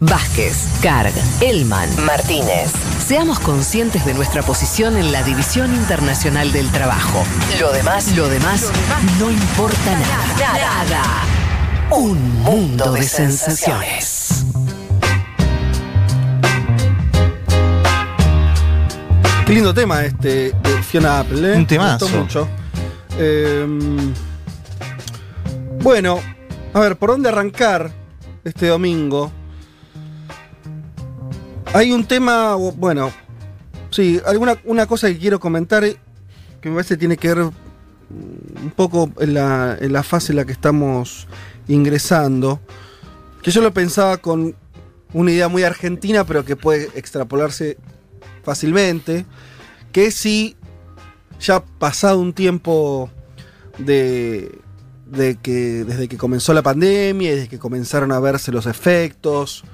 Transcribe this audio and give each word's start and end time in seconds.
Vázquez, 0.00 0.66
Carg, 0.82 1.12
Elman, 1.40 1.88
Martínez. 2.04 2.72
Seamos 3.06 3.38
conscientes 3.38 4.04
de 4.04 4.12
nuestra 4.12 4.42
posición 4.42 4.96
en 4.96 5.12
la 5.12 5.22
División 5.22 5.72
Internacional 5.72 6.50
del 6.52 6.68
Trabajo. 6.70 7.22
Lo 7.60 7.72
demás, 7.72 8.14
lo 8.16 8.28
demás, 8.28 8.70
no 9.20 9.30
importa 9.30 9.92
nada. 9.92 10.52
Nada. 10.52 11.02
Un 11.90 12.42
mundo 12.42 12.92
de 12.92 13.04
sensaciones. 13.04 14.44
Qué 19.46 19.52
lindo 19.52 19.72
tema 19.72 20.04
este 20.04 20.52
de 20.52 20.82
Fiona 20.82 21.20
Apple, 21.20 21.52
¿eh? 21.52 21.56
Un 21.56 21.66
temazo. 21.66 22.08
Me 22.08 22.18
gustó 22.18 22.40
mucho. 22.42 22.48
Eh, 23.16 23.66
bueno, 25.80 26.18
a 26.72 26.80
ver, 26.80 26.96
¿por 26.96 27.10
dónde 27.10 27.28
arrancar 27.28 27.92
este 28.42 28.66
domingo? 28.66 29.30
Hay 31.74 31.90
un 31.90 32.06
tema, 32.06 32.54
bueno, 32.54 33.10
sí, 33.90 34.20
alguna 34.24 34.56
una 34.62 34.86
cosa 34.86 35.08
que 35.08 35.18
quiero 35.18 35.40
comentar 35.40 35.82
que 35.82 36.68
me 36.68 36.76
parece 36.76 36.96
tiene 36.96 37.16
que 37.16 37.34
ver 37.34 37.38
un 37.40 38.72
poco 38.76 39.10
en 39.18 39.34
la, 39.34 39.76
en 39.80 39.92
la 39.92 40.04
fase 40.04 40.30
en 40.30 40.36
la 40.36 40.44
que 40.44 40.52
estamos 40.52 41.26
ingresando, 41.66 42.60
que 43.42 43.50
yo 43.50 43.60
lo 43.60 43.74
pensaba 43.74 44.18
con 44.18 44.54
una 45.12 45.32
idea 45.32 45.48
muy 45.48 45.64
argentina, 45.64 46.24
pero 46.24 46.44
que 46.44 46.54
puede 46.54 46.90
extrapolarse 46.94 47.76
fácilmente, 48.44 49.26
que 49.90 50.12
si 50.12 50.54
ya 51.40 51.64
pasado 51.64 52.20
un 52.20 52.34
tiempo 52.34 53.10
de, 53.78 54.60
de 55.06 55.34
que 55.42 55.82
desde 55.82 56.06
que 56.06 56.18
comenzó 56.18 56.54
la 56.54 56.62
pandemia 56.62 57.32
y 57.32 57.34
desde 57.34 57.48
que 57.48 57.58
comenzaron 57.58 58.12
a 58.12 58.20
verse 58.20 58.52
los 58.52 58.66
efectos 58.66 59.64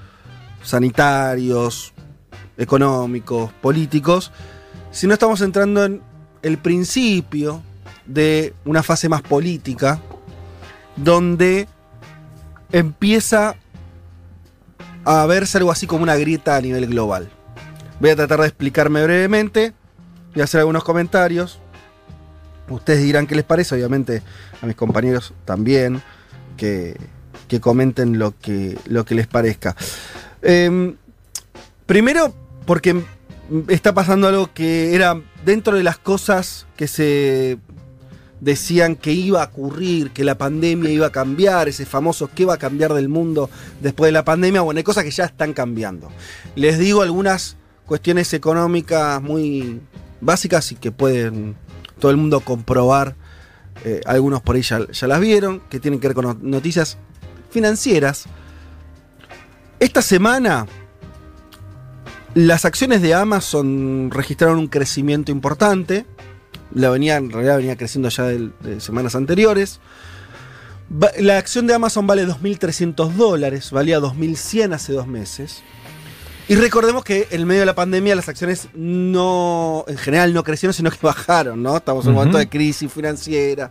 sanitarios, 0.63 1.93
económicos, 2.57 3.53
políticos, 3.55 4.33
si 4.91 5.07
no 5.07 5.15
estamos 5.15 5.41
entrando 5.41 5.85
en 5.85 6.03
el 6.43 6.59
principio 6.59 7.63
de 8.07 8.55
una 8.65 8.83
fase 8.83 9.09
más 9.09 9.23
política, 9.23 10.01
donde 10.97 11.69
empieza 12.73 13.57
a 15.05 15.27
verse 15.27 15.59
algo 15.59 15.71
así 15.71 15.87
como 15.87 16.03
una 16.03 16.17
grieta 16.17 16.57
a 16.57 16.61
nivel 16.61 16.87
global. 16.87 17.31
Voy 18.01 18.11
a 18.11 18.17
tratar 18.17 18.41
de 18.41 18.47
explicarme 18.47 19.03
brevemente 19.03 19.73
y 20.35 20.41
hacer 20.41 20.61
algunos 20.61 20.85
comentarios. 20.85 21.61
Ustedes 22.69 23.03
dirán 23.03 23.27
qué 23.27 23.35
les 23.35 23.45
parece, 23.45 23.75
obviamente 23.75 24.23
a 24.63 24.67
mis 24.67 24.77
compañeros 24.77 25.33
también, 25.45 26.03
que, 26.57 26.97
que 27.49 27.61
comenten 27.61 28.19
lo 28.19 28.39
que, 28.39 28.79
lo 28.87 29.05
que 29.05 29.15
les 29.15 29.27
parezca. 29.27 29.75
Em, 30.43 30.97
primero, 31.87 32.35
porque 32.67 33.03
está 33.69 33.93
pasando 33.95 34.29
algo 34.29 34.51
que 34.53 34.95
era 34.95 35.21
dentro 35.45 35.77
de 35.77 35.83
las 35.83 35.99
cosas 35.99 36.67
que 36.77 36.87
se 36.89 37.59
decían 38.41 38.97
que 38.97 39.13
iba 39.13 39.43
a 39.43 39.47
ocurrir, 39.47 40.13
que 40.13 40.25
la 40.25 40.39
pandemia 40.39 40.91
iba 40.91 41.07
a 41.09 41.13
cambiar, 41.13 41.69
ese 41.69 41.85
famoso 41.85 42.31
qué 42.35 42.47
va 42.47 42.55
a 42.55 42.59
cambiar 42.59 42.95
del 42.95 43.09
mundo 43.09 43.51
después 43.83 44.09
de 44.09 44.13
la 44.13 44.25
pandemia. 44.25 44.63
Bueno, 44.63 44.79
hay 44.79 44.85
cosas 44.85 45.05
que 45.05 45.11
ya 45.11 45.25
están 45.27 45.53
cambiando. 45.53 46.09
Les 46.55 46.79
digo 46.79 47.03
algunas 47.03 47.57
cuestiones 47.85 48.33
económicas 48.33 49.21
muy 49.21 49.81
básicas 50.23 50.73
y 50.73 50.77
que 50.77 50.91
pueden 50.93 51.57
todo 51.99 52.11
el 52.11 52.17
mundo 52.17 52.41
comprobar. 52.41 53.15
eh, 53.85 54.01
algunos 54.05 54.43
por 54.43 54.57
ahí 54.57 54.63
ya, 54.63 54.87
ya 54.91 55.07
las 55.07 55.21
vieron, 55.21 55.61
que 55.71 55.81
tienen 55.81 56.01
que 56.01 56.09
ver 56.09 56.15
con 56.15 56.25
no- 56.27 56.39
noticias 56.41 56.99
financieras. 57.51 58.27
Esta 59.81 60.03
semana 60.03 60.67
las 62.35 62.65
acciones 62.65 63.03
de 63.03 63.15
Amazon 63.15 64.11
registraron 64.13 64.59
un 64.59 64.69
crecimiento 64.69 65.33
importante. 65.33 66.07
La 66.73 66.91
venía, 66.91 67.17
en 67.17 67.31
realidad 67.31 67.57
venía 67.57 67.77
creciendo 67.77 68.09
ya 68.09 68.25
de, 68.25 68.81
semanas 68.81 69.15
anteriores. 69.17 69.81
Va- 70.93 71.11
La 71.19 71.39
acción 71.39 71.67
de 71.67 71.75
Amazon 71.75 72.07
vale 72.07 72.27
2.300 72.27 73.13
dólares, 73.15 73.71
valía 73.73 73.99
2.100 73.99 74.75
hace 74.75 74.93
dos 74.93 75.07
meses. 75.09 75.63
Y 76.49 76.57
recordemos 76.57 77.05
que 77.05 77.29
en 77.31 77.47
medio 77.47 77.61
de 77.61 77.67
la 77.67 77.75
pandemia 77.77 78.15
las 78.17 78.29
acciones 78.29 78.69
no, 78.75 79.85
en 79.89 79.97
general 79.99 80.33
no 80.35 80.43
crecieron, 80.45 80.75
sino 80.75 80.91
que 80.91 80.99
bajaron, 81.03 81.63
¿no? 81.63 81.77
Estamos 81.77 82.05
en 82.05 82.11
un 82.11 82.17
momento 82.17 82.39
de 82.39 82.49
crisis 82.49 82.93
financiera. 82.93 83.71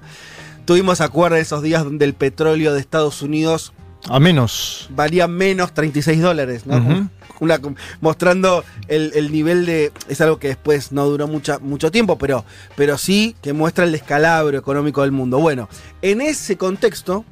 Tuvimos, 0.66 1.02
acuerdo 1.02 1.36
de 1.36 1.42
esos 1.42 1.62
días 1.64 1.84
donde 1.84 2.06
el 2.06 2.14
petróleo 2.14 2.74
de 2.74 2.80
Estados 2.80 3.22
Unidos 3.22 3.74
A 4.08 4.20
menos. 4.20 4.88
valía 4.92 5.28
menos 5.28 5.74
36 5.74 6.22
dólares, 6.22 6.66
¿no? 6.66 7.10
Una- 7.42 7.60
mostrando 8.02 8.64
el, 8.88 9.12
el 9.16 9.32
nivel 9.32 9.66
de. 9.66 9.92
Es 10.08 10.20
algo 10.22 10.40
que 10.40 10.48
después 10.50 10.92
no 10.92 11.06
duró 11.06 11.28
mucha, 11.28 11.60
mucho 11.60 11.90
tiempo, 11.92 12.18
pero, 12.18 12.44
pero 12.76 12.98
sí 12.98 13.36
que 13.42 13.54
muestra 13.54 13.86
el 13.86 13.92
descalabro 13.92 14.58
económico 14.58 15.02
del 15.02 15.12
mundo. 15.12 15.40
Bueno, 15.40 15.70
en 16.02 16.20
ese 16.22 16.58
contexto, 16.58 17.24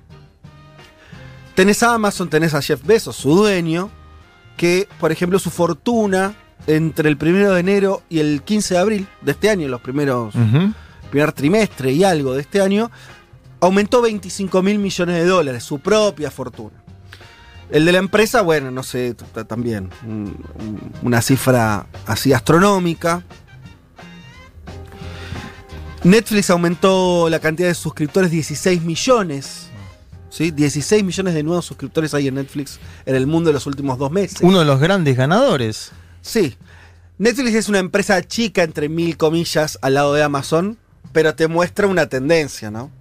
tenés 1.56 1.83
a 1.83 1.94
Amazon, 1.94 2.29
tenés 2.29 2.53
a 2.53 2.61
Jeff 2.61 2.81
Bezos, 2.85 3.16
su 3.16 3.35
dueño, 3.35 3.89
que, 4.56 4.88
por 5.00 5.11
ejemplo, 5.11 5.39
su 5.39 5.50
fortuna 5.50 6.35
entre 6.67 7.09
el 7.09 7.17
1 7.22 7.51
de 7.51 7.59
enero 7.59 8.03
y 8.09 8.19
el 8.19 8.41
15 8.44 8.73
de 8.75 8.79
abril 8.79 9.07
de 9.22 9.31
este 9.31 9.50
año, 9.50 9.67
los 9.67 9.81
primeros 9.81 10.33
primer 11.09 11.31
trimestre 11.31 11.94
y 11.94 12.03
algo 12.03 12.33
de 12.33 12.41
este 12.41 12.59
año, 12.61 12.91
aumentó 13.59 14.01
25 14.01 14.62
mil 14.62 14.79
millones 14.79 15.16
de 15.16 15.25
dólares, 15.25 15.63
su 15.63 15.79
propia 15.79 16.31
fortuna. 16.31 16.84
El 17.69 17.84
de 17.85 17.91
la 17.91 17.97
empresa, 18.00 18.41
bueno, 18.41 18.72
no 18.72 18.81
sé, 18.84 19.13
también 19.47 19.90
un- 20.06 20.41
un- 20.59 20.91
una 21.03 21.22
cifra 21.22 21.88
así 22.06 22.31
astronómica. 22.31 23.23
Netflix 26.03 26.50
aumentó 26.50 27.28
la 27.29 27.40
cantidad 27.40 27.68
de 27.68 27.75
suscriptores 27.75 28.31
16 28.31 28.81
millones. 28.84 29.63
¿sí? 30.29 30.51
16 30.51 31.03
millones 31.03 31.34
de 31.34 31.44
nuevos 31.44 31.66
suscriptores 31.66 32.13
hay 32.13 32.28
en 32.28 32.35
Netflix 32.35 32.79
en 33.06 33.16
el 33.16 33.25
mundo 33.28 33.50
en 33.50 33.56
los 33.56 33.66
últimos 33.66 33.97
dos 33.97 34.12
meses. 34.12 34.39
Uno 34.41 34.59
de 34.59 34.66
los 34.66 34.79
grandes 34.79 35.18
ganadores. 35.18 35.91
Sí. 36.22 36.56
Netflix 37.18 37.56
es 37.56 37.69
una 37.69 37.79
empresa 37.79 38.22
chica, 38.22 38.62
entre 38.63 38.88
mil 38.89 39.18
comillas, 39.18 39.79
al 39.81 39.95
lado 39.95 40.13
de 40.13 40.22
Amazon, 40.24 40.78
pero 41.12 41.34
te 41.35 41.47
muestra 41.47 41.88
una 41.88 42.07
tendencia, 42.07 42.69
¿no? 42.69 42.91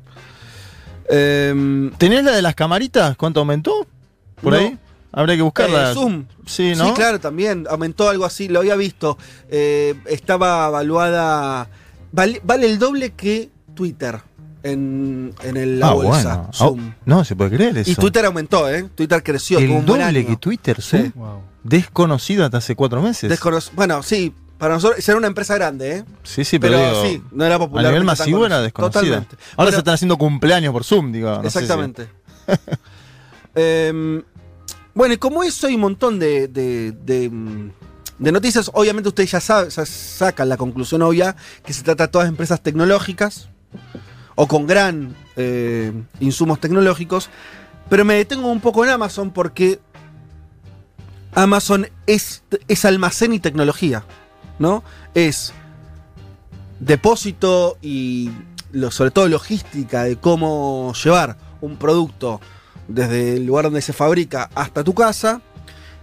Em, 1.08 1.90
¿Tenés 1.92 2.24
la 2.24 2.32
de 2.32 2.42
las 2.42 2.54
camaritas? 2.54 3.16
¿Cuánto 3.16 3.40
aumentó? 3.40 3.86
¿Por 4.42 4.52
No. 4.52 4.58
ahí? 4.58 4.78
Habría 5.12 5.36
que 5.36 5.42
buscarla. 5.42 5.90
eh, 5.92 5.94
Zoom. 5.94 6.24
Sí, 6.44 6.74
¿no? 6.76 6.88
Sí, 6.88 6.92
claro, 6.94 7.18
también. 7.20 7.66
Aumentó 7.70 8.08
algo 8.08 8.24
así, 8.24 8.48
lo 8.48 8.60
había 8.60 8.76
visto. 8.76 9.16
Eh, 9.48 9.94
estaba 10.06 10.66
evaluada. 10.68 11.68
Vale, 12.12 12.40
vale 12.44 12.66
el 12.66 12.78
doble 12.78 13.10
que 13.14 13.50
Twitter 13.74 14.20
en, 14.62 15.32
en 15.42 15.56
el- 15.56 15.80
la 15.80 15.88
Ah, 15.88 15.92
bolsa. 15.94 16.36
bueno. 16.36 16.50
Zoom. 16.52 16.92
No, 17.06 17.24
se 17.24 17.34
puede 17.36 17.50
creer 17.56 17.78
eso. 17.78 17.90
y 17.90 17.94
Twitter 17.94 18.24
aumentó, 18.26 18.68
¿eh? 18.68 18.88
Twitter 18.94 19.22
creció. 19.22 19.58
El 19.58 19.70
un 19.70 19.86
buen 19.86 19.86
doble 19.86 20.04
año. 20.04 20.26
que 20.26 20.36
Twitter, 20.36 20.82
Sí. 20.82 21.12
Zoom. 21.14 21.40
Desconocido 21.62 22.44
hasta 22.44 22.58
hace 22.58 22.74
cuatro 22.76 23.00
meses. 23.02 23.30
Descono- 23.30 23.58
bueno, 23.74 24.02
sí, 24.02 24.34
para 24.58 24.74
nosotros 24.74 25.04
será 25.04 25.18
una 25.18 25.26
empresa 25.26 25.54
grande, 25.54 25.96
¿eh? 25.98 26.04
sí, 26.22 26.44
sí, 26.44 26.58
pero, 26.58 26.76
pero 26.78 26.88
digo, 27.02 27.04
sí, 27.04 27.22
no 27.32 27.44
era 27.44 27.56
a 27.56 27.58
popular. 27.58 27.86
nivel 27.86 28.04
masivo 28.04 28.46
era 28.46 28.60
desconocida. 28.62 29.00
Totalmente. 29.02 29.36
Ahora 29.36 29.54
Bueno, 29.56 29.70
se 29.72 29.78
están 29.78 29.94
haciendo 29.94 30.16
cumpleaños 30.16 30.72
por 30.72 30.84
Zoom, 30.84 31.12
digo. 31.12 31.28
no 31.30 31.42
sé 31.44 31.50
si- 31.50 31.58
Exactamente. 31.58 32.08
Em, 33.54 34.22
bueno, 34.94 35.14
y 35.14 35.16
como 35.18 35.42
eso 35.42 35.66
hay 35.66 35.74
un 35.74 35.80
montón 35.80 36.18
de, 36.18 36.46
de- 36.48 36.92
de, 36.92 37.30
de 38.18 38.32
noticias, 38.32 38.70
obviamente 38.74 39.08
ustedes 39.08 39.30
ya, 39.30 39.40
saben, 39.40 39.70
ya 39.70 39.86
sacan 39.86 40.48
la 40.48 40.56
conclusión 40.56 41.02
obvia 41.02 41.36
que 41.64 41.72
se 41.72 41.82
trata 41.82 42.06
de 42.06 42.12
todas 42.12 42.28
empresas 42.28 42.62
tecnológicas 42.62 43.48
o 44.34 44.46
con 44.46 44.66
gran 44.66 45.14
eh, 45.36 45.92
insumos 46.20 46.60
tecnológicos, 46.60 47.30
pero 47.88 48.04
me 48.04 48.14
detengo 48.14 48.48
un 48.50 48.60
poco 48.60 48.84
en 48.84 48.90
Amazon 48.90 49.30
porque 49.30 49.80
Amazon 51.34 51.88
es, 52.06 52.42
es 52.68 52.84
almacén 52.84 53.32
y 53.32 53.38
tecnología, 53.40 54.04
¿no? 54.58 54.82
Es 55.14 55.52
depósito 56.80 57.78
y 57.82 58.30
sobre 58.90 59.10
todo 59.10 59.28
logística 59.28 60.04
de 60.04 60.16
cómo 60.16 60.92
llevar 61.02 61.36
un 61.60 61.76
producto 61.76 62.40
desde 62.88 63.36
el 63.36 63.46
lugar 63.46 63.64
donde 63.64 63.80
se 63.82 63.92
fabrica 63.92 64.50
hasta 64.54 64.84
tu 64.84 64.94
casa 64.94 65.40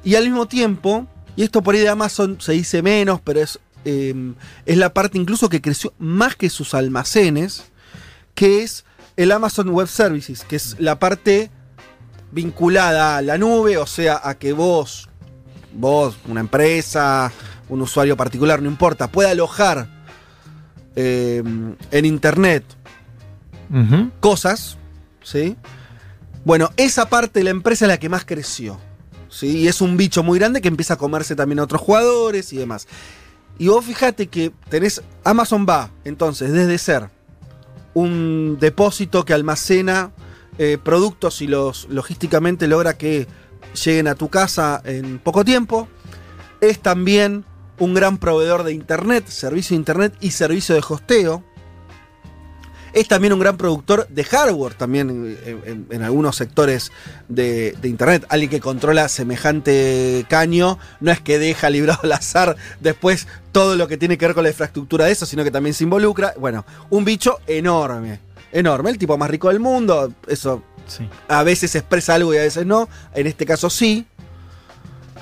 y 0.04 0.16
al 0.16 0.26
mismo 0.26 0.48
tiempo, 0.48 1.08
y 1.36 1.44
esto 1.44 1.62
por 1.62 1.76
ahí 1.76 1.82
de 1.82 1.90
Amazon 1.90 2.38
se 2.40 2.54
dice 2.54 2.82
menos, 2.82 3.22
pero 3.22 3.42
es, 3.42 3.60
eh, 3.86 4.34
es 4.66 4.78
la 4.78 4.94
parte 4.94 5.18
incluso 5.18 5.48
que 5.50 5.62
creció 5.62 5.94
más 5.98 6.36
que 6.36 6.50
sus 6.50 6.74
almacenes, 6.74 7.64
que 8.36 8.64
es 8.64 8.84
el 9.16 9.32
Amazon 9.32 9.70
Web 9.70 9.88
Services, 9.88 10.44
que 10.44 10.58
es 10.58 10.76
la 10.80 11.00
parte 11.00 11.52
vinculada 12.32 13.18
a 13.18 13.22
la 13.22 13.38
nube, 13.38 13.78
o 13.78 13.86
sea, 13.86 14.20
a 14.24 14.36
que 14.36 14.52
vos, 14.52 15.08
vos, 15.74 16.18
una 16.28 16.42
empresa, 16.42 17.32
un 17.74 17.82
usuario 17.82 18.16
particular, 18.16 18.62
no 18.62 18.70
importa, 18.70 19.12
pueda 19.12 19.32
alojar 19.32 19.88
eh, 20.96 21.44
en 21.92 22.06
internet 22.06 22.64
cosas, 24.20 24.78
¿sí? 25.24 25.58
Bueno, 26.46 26.70
esa 26.78 27.10
parte 27.10 27.40
de 27.40 27.46
la 27.46 27.50
empresa 27.50 27.86
es 27.86 27.90
la 27.90 27.98
que 27.98 28.08
más 28.08 28.24
creció, 28.24 28.80
¿sí? 29.30 29.62
Y 29.62 29.68
es 29.68 29.82
un 29.82 29.98
bicho 29.98 30.22
muy 30.22 30.38
grande 30.38 30.62
que 30.62 30.68
empieza 30.68 30.94
a 30.94 30.98
comerse 30.98 31.36
también 31.36 31.60
a 31.60 31.64
otros 31.64 31.82
jugadores 31.82 32.54
y 32.54 32.58
demás. 32.58 32.88
Y 33.58 33.68
vos 33.68 33.84
fíjate 33.84 34.28
que 34.28 34.52
tenés. 34.70 35.02
Amazon 35.24 35.66
va, 35.68 35.90
entonces, 36.04 36.52
desde 36.52 36.78
ser 36.78 37.10
un 37.96 38.58
depósito 38.60 39.26
que 39.26 39.34
almacena 39.34 40.12
eh, 40.58 40.78
productos 40.84 41.42
y 41.42 41.48
los 41.48 41.88
logísticamente 41.90 42.68
logra 42.68 42.98
que 42.98 43.28
lleguen 43.84 44.08
a 44.08 44.16
tu 44.16 44.30
casa 44.30 44.82
en 44.86 45.18
poco 45.18 45.44
tiempo. 45.44 45.88
Es 46.62 46.80
también 46.80 47.46
un 47.80 47.94
gran 47.94 48.18
proveedor 48.18 48.64
de 48.64 48.74
internet, 48.74 49.28
servicio 49.28 49.76
de 49.76 49.80
internet 49.80 50.14
y 50.20 50.32
servicio 50.32 50.76
de 50.76 50.82
hosteo. 50.88 51.44
Es 52.94 53.08
también 53.08 53.34
un 53.34 53.40
gran 53.40 53.58
productor 53.58 54.08
de 54.08 54.24
hardware, 54.24 54.76
también 54.76 55.38
en, 55.46 55.88
en 55.90 56.04
algunos 56.04 56.36
sectores 56.36 56.92
de, 57.28 57.76
de, 57.82 57.90
Internet. 57.90 58.24
Alguien 58.30 58.52
que 58.52 58.60
controla 58.60 59.10
semejante 59.10 60.28
caño 60.30 60.78
no 61.00 61.12
es 61.12 61.20
que 61.20 61.40
deja 61.40 61.72
librado 61.72 62.02
al 62.04 62.12
azar 62.12 62.56
después 62.82 63.28
todo 63.52 63.76
lo 63.76 63.88
que 63.88 63.98
tiene 63.98 64.20
que 64.20 64.28
ver 64.28 64.36
con 64.36 64.44
la 64.44 64.50
infraestructura 64.50 65.06
de 65.06 65.12
eso, 65.12 65.26
sino 65.26 65.44
que 65.44 65.50
también 65.50 65.74
se 65.74 65.86
involucra. 65.86 66.36
Bueno, 66.38 66.66
un 66.92 67.04
bicho 67.04 67.40
enorme, 67.48 68.20
enorme. 68.52 68.92
El 68.92 69.00
tipo 69.00 69.18
más 69.18 69.32
rico 69.32 69.48
del 69.48 69.60
mundo, 69.60 70.14
eso 70.28 70.62
sí. 70.86 71.10
a 71.28 71.42
veces 71.42 71.74
expresa 71.74 72.14
algo 72.14 72.32
y 72.36 72.38
a 72.38 72.42
veces 72.42 72.64
no. 72.64 72.88
En 73.16 73.26
este 73.26 73.48
caso 73.48 73.72
sí. 73.72 74.06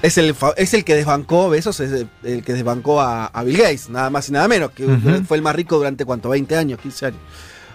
Es 0.01 0.17
el, 0.17 0.35
es 0.57 0.73
el 0.73 0.83
que 0.83 0.95
desbancó, 0.95 1.49
Besos 1.49 1.79
es 1.79 1.91
el, 1.91 2.09
el 2.23 2.43
que 2.43 2.53
desbancó 2.53 3.01
a, 3.01 3.27
a, 3.27 3.43
Bill 3.43 3.57
Gates, 3.57 3.89
nada 3.89 4.09
más 4.09 4.29
y 4.29 4.31
nada 4.31 4.47
menos, 4.47 4.71
que 4.71 4.85
uh 4.85 4.89
-huh. 4.89 5.25
fue 5.25 5.37
el 5.37 5.43
más 5.43 5.55
rico 5.55 5.77
durante 5.77 6.05
cuánto, 6.05 6.29
20 6.29 6.57
años, 6.57 6.79
15 6.79 7.05
años. 7.05 7.19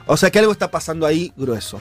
O 0.06 0.17
sea 0.17 0.31
que 0.31 0.38
algo 0.40 0.52
está 0.52 0.70
pasando 0.70 1.06
ahí 1.06 1.32
grueso. 1.37 1.81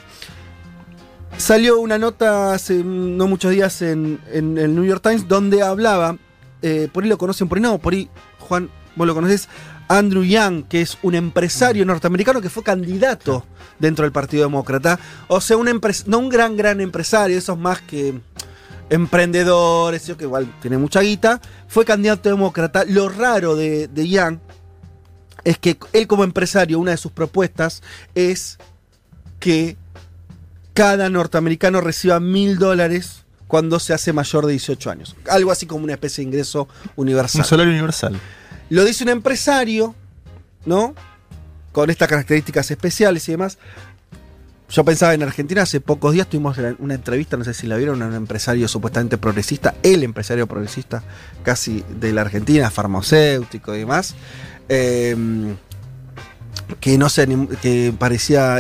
Salió 1.38 1.80
una 1.80 1.98
nota 1.98 2.54
hace 2.54 2.84
no 2.84 3.28
muchos 3.28 3.52
días 3.52 3.82
en, 3.82 4.20
en 4.32 4.58
el 4.58 4.74
New 4.74 4.86
York 4.86 5.02
Times 5.02 5.28
donde 5.28 5.62
hablaba, 5.64 6.18
eh, 6.62 6.90
por 6.94 7.04
ahí 7.04 7.10
lo 7.10 7.18
conocen, 7.18 7.50
por 7.50 7.58
ahí 7.58 7.62
no, 7.62 7.78
por 7.80 7.94
ahí, 7.94 8.10
Juan, 8.40 8.70
vos 8.96 9.06
lo 9.06 9.14
conocés, 9.14 9.50
Andrew 9.88 10.24
Yang, 10.24 10.64
que 10.64 10.82
es 10.82 10.98
un 11.02 11.16
empresario 11.16 11.86
norteamericano 11.86 12.42
que 12.42 12.50
fue 12.50 12.64
candidato 12.64 13.46
dentro 13.80 14.04
del 14.04 14.12
Partido 14.12 14.44
Demócrata. 14.44 15.00
O 15.28 15.42
sea, 15.42 15.58
un 15.58 15.70
no 16.08 16.20
un 16.20 16.30
gran, 16.30 16.56
gran 16.56 16.82
empresario, 16.82 17.38
esos 17.38 17.58
más 17.58 17.82
que 17.82 18.20
emprendedores, 18.90 20.12
que 20.18 20.24
igual 20.24 20.54
tiene 20.62 20.78
mucha 20.78 21.02
guita, 21.02 21.42
fue 21.68 21.86
candidato 21.86 22.30
demócrata. 22.30 22.86
Lo 22.86 23.10
raro 23.10 23.56
de, 23.56 23.88
de 23.88 24.08
Yang 24.08 24.40
es 25.44 25.58
que 25.58 25.78
él 25.94 26.08
como 26.08 26.24
empresario, 26.24 26.80
una 26.80 26.92
de 26.92 26.98
sus 26.98 27.12
propuestas 27.12 27.82
es 28.16 28.58
que 29.40 29.78
cada 30.74 31.10
norteamericano 31.10 31.82
reciba 31.82 32.20
mil 32.20 32.58
dólares 32.58 33.26
cuando 33.48 33.80
se 33.80 33.94
hace 33.94 34.12
mayor 34.12 34.46
de 34.46 34.54
18 34.54 34.90
años. 34.90 35.16
Algo 35.30 35.52
así 35.52 35.66
como 35.66 35.84
una 35.84 35.94
especie 35.94 36.24
de 36.24 36.30
ingreso 36.30 36.68
universal. 36.96 37.42
Un 37.42 37.48
salario 37.48 37.72
universal. 37.72 38.20
Lo 38.70 38.84
dice 38.84 39.04
un 39.04 39.12
empresario, 39.12 39.96
¿no? 40.66 40.96
Con 41.72 41.90
estas 41.90 42.08
características 42.08 42.72
especiales 42.72 43.28
y 43.30 43.32
demás. 43.34 43.58
Yo 44.70 44.84
pensaba 44.84 45.14
en 45.14 45.22
Argentina, 45.22 45.62
hace 45.62 45.80
pocos 45.80 46.14
días 46.14 46.28
tuvimos 46.28 46.58
una 46.80 46.96
entrevista, 46.96 47.38
no 47.38 47.44
sé 47.44 47.54
si 47.54 47.68
la 47.68 47.78
vieron, 47.78 48.02
a 48.02 48.08
un 48.08 48.16
empresario 48.16 48.68
supuestamente 48.68 49.18
progresista, 49.18 49.76
el 49.84 50.04
empresario 50.04 50.48
progresista 50.48 51.04
casi 51.44 51.84
de 52.00 52.12
la 52.14 52.22
Argentina, 52.22 52.72
farmacéutico 52.72 53.76
y 53.76 53.80
demás. 53.80 54.16
Eh, 54.68 55.16
que 56.80 56.98
no 56.98 57.10
sé, 57.10 57.28
que 57.62 57.94
parecía, 57.98 58.58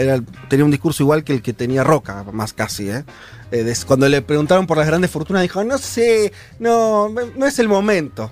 tenía 0.47 0.65
un 0.65 0.71
discurso 0.71 1.03
igual 1.03 1.23
que 1.23 1.33
el 1.33 1.41
que 1.41 1.53
tenía 1.53 1.83
Roca, 1.83 2.23
más 2.31 2.53
casi, 2.53 2.89
¿eh? 2.89 3.03
eh 3.51 3.73
cuando 3.85 4.07
le 4.07 4.21
preguntaron 4.21 4.67
por 4.67 4.77
las 4.77 4.87
grandes 4.87 5.09
fortunas, 5.09 5.41
dijo, 5.41 5.63
no 5.63 5.77
sé, 5.77 6.31
no, 6.59 7.09
no 7.09 7.45
es 7.45 7.59
el 7.59 7.67
momento. 7.67 8.31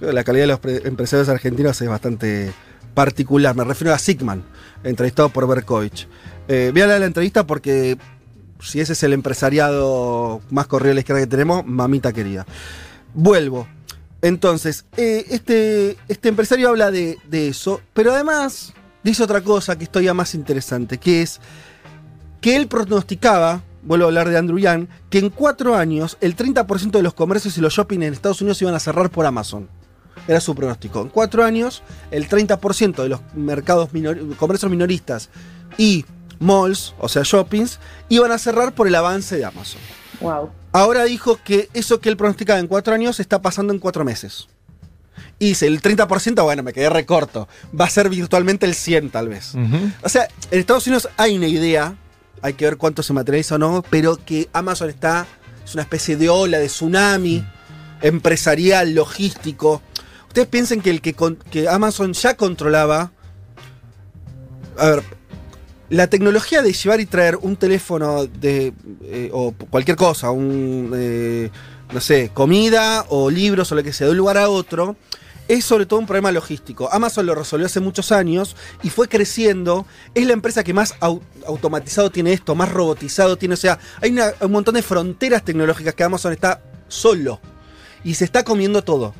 La 0.00 0.24
calidad 0.24 0.44
de 0.44 0.48
los 0.48 0.84
empresarios 0.84 1.28
argentinos 1.30 1.80
es 1.80 1.88
bastante 1.88 2.52
particular. 2.92 3.56
Me 3.56 3.64
refiero 3.64 3.94
a 3.94 3.98
Sigman, 3.98 4.42
entrevistado 4.88 5.28
por 5.28 5.46
Berkovich. 5.46 6.08
Eh, 6.48 6.70
voy 6.72 6.82
a 6.82 6.86
leer 6.86 7.00
la 7.00 7.06
entrevista 7.06 7.46
porque 7.46 7.98
si 8.60 8.80
ese 8.80 8.94
es 8.94 9.02
el 9.02 9.12
empresariado 9.12 10.40
más 10.50 10.66
corrido 10.66 10.92
a 10.92 10.94
la 10.94 11.00
izquierda 11.00 11.20
que 11.20 11.26
tenemos, 11.26 11.66
mamita 11.66 12.12
querida. 12.12 12.46
Vuelvo. 13.14 13.66
Entonces, 14.22 14.86
eh, 14.96 15.26
este, 15.30 15.96
este 16.08 16.28
empresario 16.28 16.68
habla 16.68 16.90
de, 16.90 17.18
eso, 17.30 17.80
pero 17.92 18.12
además 18.12 18.72
dice 19.02 19.22
otra 19.22 19.42
cosa 19.42 19.76
que 19.76 19.84
es 19.84 19.90
todavía 19.90 20.14
más 20.14 20.34
interesante, 20.34 20.98
que 20.98 21.22
es 21.22 21.40
que 22.40 22.56
él 22.56 22.66
pronosticaba, 22.66 23.62
vuelvo 23.82 24.06
a 24.06 24.08
hablar 24.08 24.28
de 24.28 24.38
Andrew 24.38 24.58
Yang, 24.58 24.88
que 25.10 25.18
en 25.18 25.30
cuatro 25.30 25.76
años 25.76 26.16
el 26.20 26.34
30% 26.34 26.90
de 26.90 27.02
los 27.02 27.14
comercios 27.14 27.56
y 27.58 27.60
los 27.60 27.74
shopping 27.74 28.00
en 28.02 28.14
Estados 28.14 28.40
Unidos 28.40 28.60
iban 28.62 28.74
a 28.74 28.80
cerrar 28.80 29.10
por 29.10 29.26
Amazon. 29.26 29.68
Era 30.28 30.40
su 30.40 30.54
pronóstico. 30.54 31.02
En 31.02 31.08
cuatro 31.08 31.44
años, 31.44 31.82
el 32.10 32.28
30% 32.28 33.02
de 33.02 33.08
los 33.08 33.20
mercados 33.34 33.92
minor 33.92 34.18
comercios 34.36 34.70
minoristas 34.70 35.28
y 35.78 36.04
malls, 36.40 36.94
o 36.98 37.08
sea, 37.08 37.22
shoppings, 37.24 37.78
iban 38.08 38.32
a 38.32 38.38
cerrar 38.38 38.74
por 38.74 38.88
el 38.88 38.94
avance 38.94 39.36
de 39.36 39.44
Amazon. 39.44 39.80
Wow. 40.20 40.50
Ahora 40.72 41.04
dijo 41.04 41.38
que 41.42 41.68
eso 41.74 42.00
que 42.00 42.08
él 42.08 42.16
pronosticaba 42.16 42.58
en 42.58 42.66
cuatro 42.66 42.94
años 42.94 43.20
está 43.20 43.40
pasando 43.40 43.72
en 43.72 43.78
cuatro 43.78 44.04
meses. 44.04 44.48
Y 45.38 45.48
dice, 45.48 45.66
el 45.66 45.82
30%, 45.82 46.42
bueno, 46.42 46.62
me 46.62 46.72
quedé 46.72 46.88
recorto. 46.88 47.48
Va 47.78 47.86
a 47.86 47.90
ser 47.90 48.08
virtualmente 48.08 48.66
el 48.66 48.74
100 48.74 49.10
tal 49.10 49.28
vez. 49.28 49.54
Uh 49.54 49.58
-huh. 49.58 49.92
O 50.02 50.08
sea, 50.08 50.28
en 50.50 50.58
Estados 50.58 50.86
Unidos 50.86 51.08
hay 51.16 51.36
una 51.36 51.46
idea, 51.46 51.94
hay 52.42 52.54
que 52.54 52.64
ver 52.64 52.76
cuánto 52.76 53.02
se 53.02 53.12
materializa 53.12 53.56
o 53.56 53.58
no, 53.58 53.84
pero 53.88 54.16
que 54.24 54.48
Amazon 54.52 54.90
está, 54.90 55.26
es 55.64 55.74
una 55.74 55.82
especie 55.82 56.16
de 56.16 56.28
ola, 56.28 56.58
de 56.58 56.66
tsunami 56.66 57.44
empresarial, 58.02 58.94
logístico. 58.94 59.82
Ustedes 60.36 60.48
piensen 60.50 60.82
que 60.82 60.90
el 60.90 61.00
que, 61.00 61.66
Amazon 61.66 62.12
ya 62.12 62.36
controlaba. 62.36 63.10
A 64.76 64.84
ver, 64.84 65.02
la 65.88 66.08
tecnología 66.08 66.60
de 66.60 66.74
llevar 66.74 67.00
y 67.00 67.06
traer 67.06 67.36
un 67.36 67.56
teléfono 67.56 68.26
de. 68.26 68.74
Eh, 69.04 69.30
o 69.32 69.54
cualquier 69.70 69.96
cosa, 69.96 70.30
un. 70.32 70.92
Eh, 70.94 71.48
no 71.90 72.02
sé, 72.02 72.32
comida 72.34 73.06
o 73.08 73.30
libros 73.30 73.72
o 73.72 73.76
lo 73.76 73.82
que 73.82 73.94
sea, 73.94 74.08
de 74.08 74.10
un 74.10 74.18
lugar 74.18 74.36
a 74.36 74.50
otro, 74.50 74.96
es 75.48 75.64
sobre 75.64 75.86
todo 75.86 76.00
un 76.00 76.06
problema 76.06 76.30
logístico. 76.32 76.92
Amazon 76.92 77.24
lo 77.24 77.34
resolvió 77.34 77.64
hace 77.64 77.80
muchos 77.80 78.12
años 78.12 78.56
y 78.82 78.90
fue 78.90 79.08
creciendo. 79.08 79.86
Es 80.14 80.26
la 80.26 80.34
empresa 80.34 80.62
que 80.62 80.74
más 80.74 80.96
au 81.00 81.22
automatizado 81.46 82.10
tiene 82.10 82.34
esto, 82.34 82.54
más 82.54 82.70
robotizado 82.70 83.38
tiene. 83.38 83.54
O 83.54 83.56
sea, 83.56 83.78
hay 84.02 84.14
un 84.42 84.52
montón 84.52 84.74
de 84.74 84.82
fronteras 84.82 85.42
tecnológicas 85.46 85.94
que 85.94 86.04
Amazon 86.04 86.34
está 86.34 86.60
solo 86.88 87.40
y 88.04 88.12
se 88.12 88.26
está 88.26 88.44
comiendo 88.44 88.84
todo. 88.84 89.14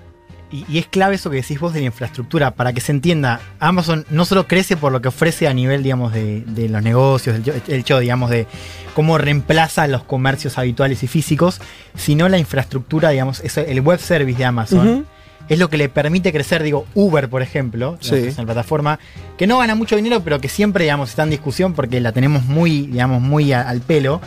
Y, 0.56 0.64
y, 0.72 0.78
es 0.78 0.86
clave 0.86 1.16
eso 1.16 1.28
que 1.28 1.36
decís 1.36 1.60
vos 1.60 1.74
de 1.74 1.80
la 1.80 1.86
infraestructura, 1.86 2.52
para 2.52 2.72
que 2.72 2.80
se 2.80 2.90
entienda, 2.90 3.40
Amazon 3.60 4.06
no 4.08 4.24
solo 4.24 4.46
crece 4.46 4.76
por 4.78 4.90
lo 4.90 5.02
que 5.02 5.08
ofrece 5.08 5.46
a 5.48 5.52
nivel, 5.52 5.82
digamos, 5.82 6.14
de, 6.14 6.44
de 6.46 6.70
los 6.70 6.82
negocios, 6.82 7.36
el, 7.36 7.62
el, 7.68 7.80
hecho, 7.80 7.98
digamos, 7.98 8.30
de 8.30 8.46
cómo 8.94 9.18
reemplaza 9.18 9.86
los 9.86 10.02
comercios 10.04 10.56
habituales 10.56 11.02
y 11.02 11.08
físicos, 11.08 11.60
sino 11.94 12.26
la 12.30 12.38
infraestructura, 12.38 13.10
digamos, 13.10 13.40
es 13.40 13.58
el 13.58 13.80
web 13.82 14.00
service 14.00 14.38
de 14.38 14.44
Amazon. 14.46 14.88
Uh 14.88 14.90
-huh. 15.00 15.04
Es 15.50 15.58
lo 15.58 15.68
que 15.68 15.76
le 15.76 15.90
permite 15.90 16.32
crecer, 16.32 16.62
digo, 16.62 16.86
Uber, 16.94 17.28
por 17.28 17.42
ejemplo, 17.42 17.98
sí. 18.00 18.14
es 18.16 18.38
una 18.38 18.46
plataforma 18.46 18.98
que 19.36 19.46
no 19.46 19.58
gana 19.58 19.74
mucho 19.74 19.94
dinero, 19.94 20.22
pero 20.24 20.40
que 20.40 20.48
siempre, 20.48 20.84
digamos, 20.84 21.10
está 21.10 21.22
en 21.22 21.30
discusión 21.30 21.74
porque 21.74 22.00
la 22.00 22.12
tenemos 22.12 22.44
muy, 22.44 22.86
digamos, 22.86 23.20
muy 23.20 23.52
a, 23.52 23.68
al 23.68 23.80
pelo. 23.80 24.22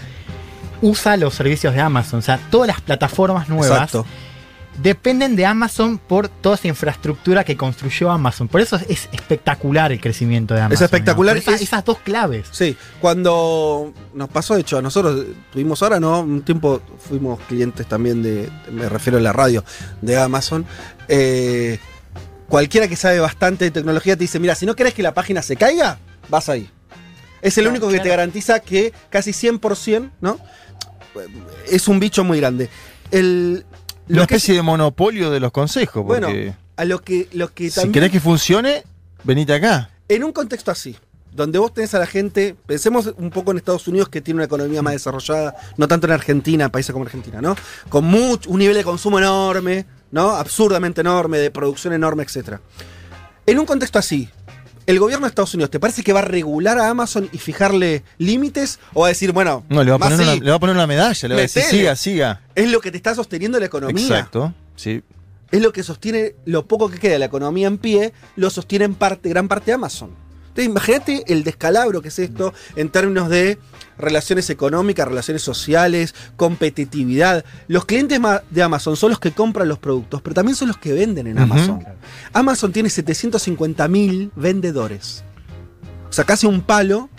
Usa 0.82 1.18
los 1.18 1.34
servicios 1.34 1.74
de 1.74 1.82
Amazon, 1.82 2.20
o 2.20 2.22
sea, 2.22 2.40
todas 2.52 2.68
las 2.68 2.82
plataformas 2.82 3.50
nuevas. 3.50 3.82
Exacto 3.82 4.06
dependen 4.82 5.36
de 5.36 5.46
Amazon 5.46 5.98
por 5.98 6.30
toda 6.30 6.56
esa 6.56 6.68
infraestructura 6.68 7.44
que 7.44 7.58
construyó 7.58 8.12
Amazon. 8.12 8.48
Por 8.48 8.62
eso 8.62 8.78
es 8.88 9.10
espectacular 9.12 9.92
el 9.92 10.00
crecimiento 10.00 10.54
de 10.54 10.62
Amazon. 10.62 10.76
Es 10.76 10.82
espectacular. 10.82 11.36
¿no? 11.36 11.42
Esa, 11.42 11.56
es, 11.56 11.62
esas 11.62 11.84
dos 11.84 12.00
claves. 12.00 12.48
Sí, 12.52 12.78
cuando 13.02 13.94
nos 14.14 14.30
pasó, 14.30 14.56
de 14.56 14.62
hecho, 14.62 14.78
a 14.78 14.82
nosotros 14.82 15.26
tuvimos 15.52 15.82
ahora, 15.84 16.00
¿no? 16.00 16.22
Un 16.22 16.42
tiempo 16.44 16.82
fuimos 16.98 17.40
clientes 17.42 17.88
también 17.88 18.24
de, 18.24 18.50
me 18.72 18.88
refiero 18.88 19.18
a 19.18 19.22
la 19.22 19.34
radio, 19.34 19.64
de 20.02 20.18
Amazon. 20.18 20.66
Eh, 21.08 21.80
cualquiera 22.48 22.88
que 22.88 22.96
sabe 22.96 23.20
bastante 23.20 23.66
de 23.66 23.72
tecnología 23.72 24.16
te 24.16 24.22
dice, 24.22 24.40
mira, 24.40 24.56
si 24.56 24.66
no 24.66 24.76
querés 24.76 24.94
que 24.94 25.04
la 25.04 25.14
página 25.14 25.42
se 25.42 25.56
caiga, 25.56 26.00
vas 26.30 26.50
ahí. 26.50 26.70
Es 27.42 27.58
el 27.58 27.68
único 27.68 27.88
que 27.90 28.00
te 28.00 28.10
garantiza 28.10 28.60
que 28.60 28.94
casi 29.10 29.32
100%, 29.32 30.12
¿no? 30.22 30.40
Es 31.70 31.88
un 31.88 32.00
bicho 32.00 32.24
muy 32.24 32.40
grande. 32.40 32.70
El, 33.12 33.66
una 34.10 34.22
especie 34.24 34.56
de 34.56 34.62
monopolio 34.62 35.30
de 35.30 35.40
los 35.40 35.52
consejos. 35.52 36.04
Porque 36.06 36.26
bueno, 36.26 36.56
a 36.76 36.86
lo 36.86 37.02
que, 37.02 37.28
lo 37.34 37.54
que 37.54 37.70
también, 37.70 37.88
Si 37.88 37.92
querés 37.92 38.12
que 38.12 38.20
funcione, 38.20 38.84
venite 39.24 39.54
acá. 39.54 39.90
En 40.08 40.24
un 40.24 40.32
contexto 40.32 40.72
así, 40.72 40.96
donde 41.32 41.60
vos 41.60 41.74
tenés 41.74 41.94
a 41.94 42.00
la 42.00 42.08
gente, 42.08 42.56
pensemos 42.66 43.14
un 43.18 43.30
poco 43.30 43.52
en 43.52 43.58
Estados 43.58 43.88
Unidos 43.88 44.10
que 44.10 44.22
tiene 44.22 44.38
una 44.38 44.46
economía 44.46 44.82
más 44.82 44.94
desarrollada, 44.94 45.56
no 45.78 45.88
tanto 45.88 46.08
en 46.08 46.14
Argentina, 46.14 46.70
países 46.70 46.92
como 46.92 47.06
Argentina, 47.06 47.42
¿no? 47.42 47.56
Con 47.90 48.06
mucho, 48.06 48.50
un 48.50 48.60
nivel 48.60 48.76
de 48.76 48.84
consumo 48.84 49.20
enorme, 49.20 49.86
¿no? 50.12 50.32
Absurdamente 50.32 51.02
enorme, 51.02 51.38
de 51.38 51.52
producción 51.52 51.94
enorme, 51.94 52.24
etc. 52.24 52.60
En 53.46 53.60
un 53.60 53.66
contexto 53.66 54.00
así, 54.00 54.30
¿El 54.90 54.98
gobierno 54.98 55.28
de 55.28 55.30
Estados 55.30 55.54
Unidos 55.54 55.70
te 55.70 55.80
parece 55.80 56.02
que 56.02 56.14
va 56.14 56.22
a 56.22 56.24
regular 56.24 56.80
a 56.80 56.90
Amazon 56.90 57.30
y 57.32 57.38
fijarle 57.38 58.04
límites? 58.18 58.80
¿O 58.96 59.02
va 59.02 59.06
a 59.06 59.10
decir, 59.10 59.32
bueno, 59.32 59.64
No, 59.70 59.84
le 59.84 59.92
va, 59.92 59.98
a 59.98 60.00
poner 60.00 60.20
una, 60.20 60.34
le 60.34 60.50
va 60.50 60.56
a 60.56 60.60
poner 60.60 60.76
una 60.76 60.88
medalla, 60.88 61.28
le 61.28 61.36
va 61.36 61.42
a 61.42 61.42
decir, 61.44 61.62
siga, 61.62 61.96
siga. 61.96 62.42
es 62.56 62.72
lo 62.72 62.82
que 62.82 62.90
te 62.90 62.98
está 62.98 63.14
sosteniendo 63.14 63.60
la 63.60 63.68
economía? 63.68 64.02
Exacto. 64.02 64.52
Sí. 64.76 65.04
Es 65.52 65.62
lo 65.62 65.72
que 65.72 65.84
sostiene, 65.84 66.34
lo 66.46 66.66
poco 66.66 66.90
que 66.90 66.98
queda 66.98 67.14
de 67.14 67.20
la 67.20 67.26
economía 67.26 67.68
en 67.68 67.78
pie, 67.78 68.14
lo 68.36 68.50
sostiene 68.50 68.86
en 68.86 68.96
parte, 68.96 69.30
gran 69.30 69.48
parte 69.48 69.72
Amazon. 69.72 70.10
Entonces, 70.48 70.66
imagínate 70.66 71.24
el 71.28 71.44
descalabro 71.44 72.02
que 72.02 72.08
es 72.08 72.18
esto 72.18 72.56
en 72.76 72.90
términos 72.90 73.30
de 73.30 73.60
relaciones 74.00 74.50
económicas, 74.50 75.08
relaciones 75.08 75.42
sociales, 75.44 76.16
competitividad. 76.36 77.46
Los 77.68 77.86
clientes 77.86 78.20
de 78.50 78.64
Amazon 78.64 78.96
son 78.96 79.10
los 79.12 79.20
que 79.20 79.32
compran 79.32 79.68
los 79.68 79.78
productos, 79.80 80.22
pero 80.22 80.34
también 80.34 80.56
son 80.56 80.70
los 80.70 80.78
que 80.78 80.94
venden 80.94 81.28
en. 81.28 81.38
Amazon. 81.40 81.86
Amazon 82.34 82.72
tiene 82.72 82.90
750 82.90 83.88
mil 83.88 84.32
vendedores. 84.36 85.24
O 86.10 86.14
sea, 86.14 86.24
casi 86.26 86.48
un 86.48 86.62
palo 86.62 87.10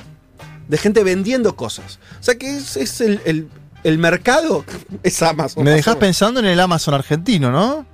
de 0.68 0.78
gente 0.78 1.04
vendiendo 1.04 1.54
cosas. 1.56 1.98
O 2.20 2.22
sea 2.22 2.36
que 2.36 2.56
es, 2.56 2.76
es 2.76 3.00
el, 3.00 3.20
el- 3.24 3.48
el 3.82 3.96
mercado, 3.96 4.62
es 5.02 5.22
Amazon. 5.22 5.64
Me 5.64 5.70
dejas 5.70 5.94
pensando 6.00 6.38
en 6.40 6.46
el 6.46 6.60
Amazon 6.60 6.92
argentino, 6.92 7.50
¿no? 7.50 7.86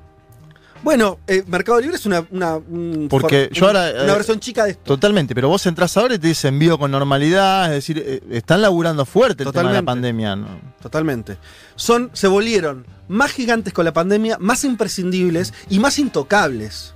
Bueno, 0.86 1.18
eh, 1.26 1.42
Mercado 1.48 1.80
Libre 1.80 1.96
es 1.96 2.06
una, 2.06 2.24
una, 2.30 2.58
un 2.58 3.08
Porque 3.10 3.48
yo 3.50 3.66
ahora, 3.66 3.90
una 3.90 4.04
eh, 4.04 4.14
versión 4.14 4.38
chica 4.38 4.66
de 4.66 4.70
esto. 4.70 4.84
Totalmente, 4.84 5.34
pero 5.34 5.48
vos 5.48 5.66
entras 5.66 5.96
ahora 5.96 6.14
y 6.14 6.20
te 6.20 6.28
dicen 6.28 6.54
envío 6.54 6.78
con 6.78 6.92
normalidad, 6.92 7.64
es 7.64 7.72
decir, 7.72 8.00
eh, 8.06 8.22
están 8.30 8.62
laburando 8.62 9.04
fuerte 9.04 9.42
el 9.42 9.50
tema 9.50 9.70
de 9.70 9.74
la 9.74 9.80
Totalmente. 9.80 9.84
pandemia. 9.84 10.36
¿no? 10.36 10.46
Totalmente. 10.80 11.38
Son, 11.74 12.10
se 12.12 12.28
volvieron 12.28 12.86
más 13.08 13.32
gigantes 13.32 13.72
con 13.72 13.84
la 13.84 13.92
pandemia, 13.92 14.38
más 14.38 14.62
imprescindibles 14.62 15.54
y 15.68 15.80
más 15.80 15.98
intocables. 15.98 16.94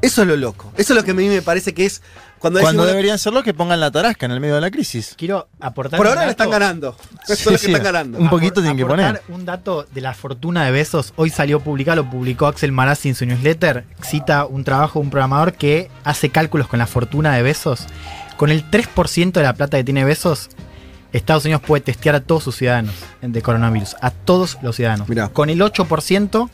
Eso 0.00 0.22
es 0.22 0.28
lo 0.28 0.36
loco. 0.38 0.72
Eso 0.78 0.94
es 0.94 0.98
lo 0.98 1.04
que 1.04 1.10
a 1.10 1.14
mí 1.14 1.28
me 1.28 1.42
parece 1.42 1.74
que 1.74 1.84
es 1.84 2.00
cuando, 2.40 2.84
deberían 2.86 3.18
ser 3.18 3.32
los 3.32 3.44
que 3.44 3.52
pongan 3.54 3.78
la 3.80 3.90
tarasca 3.90 4.26
en 4.26 4.32
el 4.32 4.40
medio 4.40 4.54
de 4.56 4.60
la 4.62 4.70
crisis. 4.70 5.14
Quiero 5.16 5.48
aportar. 5.60 5.98
Por 5.98 6.06
ahora 6.08 6.24
le 6.24 6.30
están 6.30 6.50
ganando. 6.50 6.96
Eso 7.28 7.34
Sí, 7.34 7.40
es 7.40 7.44
lo 7.46 7.52
que 7.52 7.58
sí. 7.58 7.66
están 7.66 7.82
ganando. 7.84 8.18
Un 8.18 8.30
poquito 8.30 8.60
Apor- 8.60 8.64
tienen 8.64 8.76
que 8.78 8.82
aportar 8.84 9.20
poner. 9.20 9.38
Un 9.40 9.44
dato 9.44 9.86
de 9.92 10.00
la 10.00 10.14
fortuna 10.14 10.64
de 10.64 10.70
Besos. 10.70 11.12
Hoy 11.16 11.30
salió 11.30 11.60
publicado, 11.60 12.02
lo 12.02 12.10
publicó 12.10 12.46
Axel 12.46 12.72
Marazzi 12.72 13.10
en 13.10 13.14
su 13.14 13.26
newsletter. 13.26 13.84
Cita 14.02 14.46
un 14.46 14.64
trabajo 14.64 14.98
de 14.98 15.04
un 15.04 15.10
programador 15.10 15.52
que 15.52 15.90
hace 16.04 16.30
cálculos 16.30 16.66
con 16.66 16.78
la 16.78 16.86
fortuna 16.86 17.34
de 17.34 17.42
Besos. 17.42 17.86
Con 18.36 18.50
el 18.50 18.68
3% 18.70 19.32
de 19.32 19.42
la 19.42 19.52
plata 19.52 19.76
que 19.76 19.84
tiene 19.84 20.02
Besos, 20.04 20.48
Estados 21.12 21.44
Unidos 21.44 21.62
puede 21.66 21.82
testear 21.82 22.14
a 22.14 22.20
todos 22.20 22.44
sus 22.44 22.56
ciudadanos 22.56 22.94
de 23.20 23.42
coronavirus. 23.42 23.96
A 24.00 24.10
todos 24.12 24.56
los 24.62 24.76
ciudadanos. 24.76 25.08
Mirá. 25.08 25.28
Con 25.28 25.50
el 25.50 25.60
8% 25.60 26.48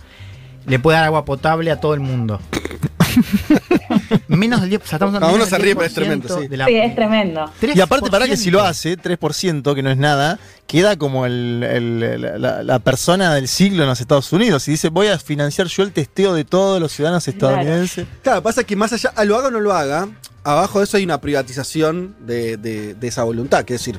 le 0.67 0.79
puede 0.79 0.97
dar 0.99 1.07
agua 1.07 1.25
potable 1.25 1.71
a 1.71 1.81
todo 1.81 1.95
el 1.95 2.01
mundo. 2.01 2.41
Menos 4.29 4.61
del 4.61 4.71
10%. 4.71 4.83
O 4.83 4.87
sea, 4.87 4.97
estamos 4.97 5.15
hablando 5.15 5.21
No, 5.21 5.27
uno 5.29 5.45
menos 5.45 5.49
se 5.49 5.59
ríe, 5.59 5.75
pero 5.75 5.87
es 5.87 5.93
10% 5.93 5.95
tremendo, 5.95 6.41
sí. 6.41 6.49
de 6.49 6.57
la- 6.57 6.67
Sí, 6.67 6.75
es 6.77 6.95
tremendo. 6.95 7.51
Y 7.75 7.81
aparte, 7.81 8.11
para 8.11 8.27
que 8.27 8.37
si 8.37 8.51
lo 8.51 8.61
3%. 8.61 8.67
hace, 8.69 8.97
3%, 8.99 9.75
que 9.75 9.83
no 9.83 9.91
es 9.91 9.97
nada, 9.97 10.39
queda 10.67 10.97
como 10.97 11.25
el- 11.27 11.63
el- 11.63 12.41
la, 12.43 12.63
la 12.63 12.79
persona 12.81 13.35
del 13.35 13.49
siglo 13.49 13.83
en 13.85 13.89
los 13.89 14.01
Estados 14.01 14.33
Unidos. 14.33 14.67
Y 14.69 14.73
dice, 14.73 14.89
voy 14.91 15.07
a 15.09 15.19
financiar 15.19 15.67
yo 15.69 15.83
el 15.83 15.93
testeo 15.93 16.35
de 16.35 16.45
todos 16.45 16.81
los 16.81 16.93
ciudadanos 16.93 17.27
estadounidenses. 17.27 18.07
Claro, 18.23 18.43
pasa 18.43 18.65
que 18.65 18.77
más 18.77 18.93
allá, 18.93 19.13
ah, 19.17 19.25
lo 19.25 19.37
haga 19.39 19.49
o 19.49 19.51
no 19.51 19.61
lo 19.61 19.73
haga, 19.73 20.09
abajo 20.45 20.79
de 20.81 20.85
eso 20.85 20.97
hay 20.97 21.05
una 21.05 21.21
privatización 21.21 22.15
de, 22.21 22.57
de- 22.57 22.95
de 22.95 23.09
esa 23.09 23.23
voluntad. 23.25 23.65
Que 23.65 23.75
es 23.77 23.81
decir, 23.81 23.99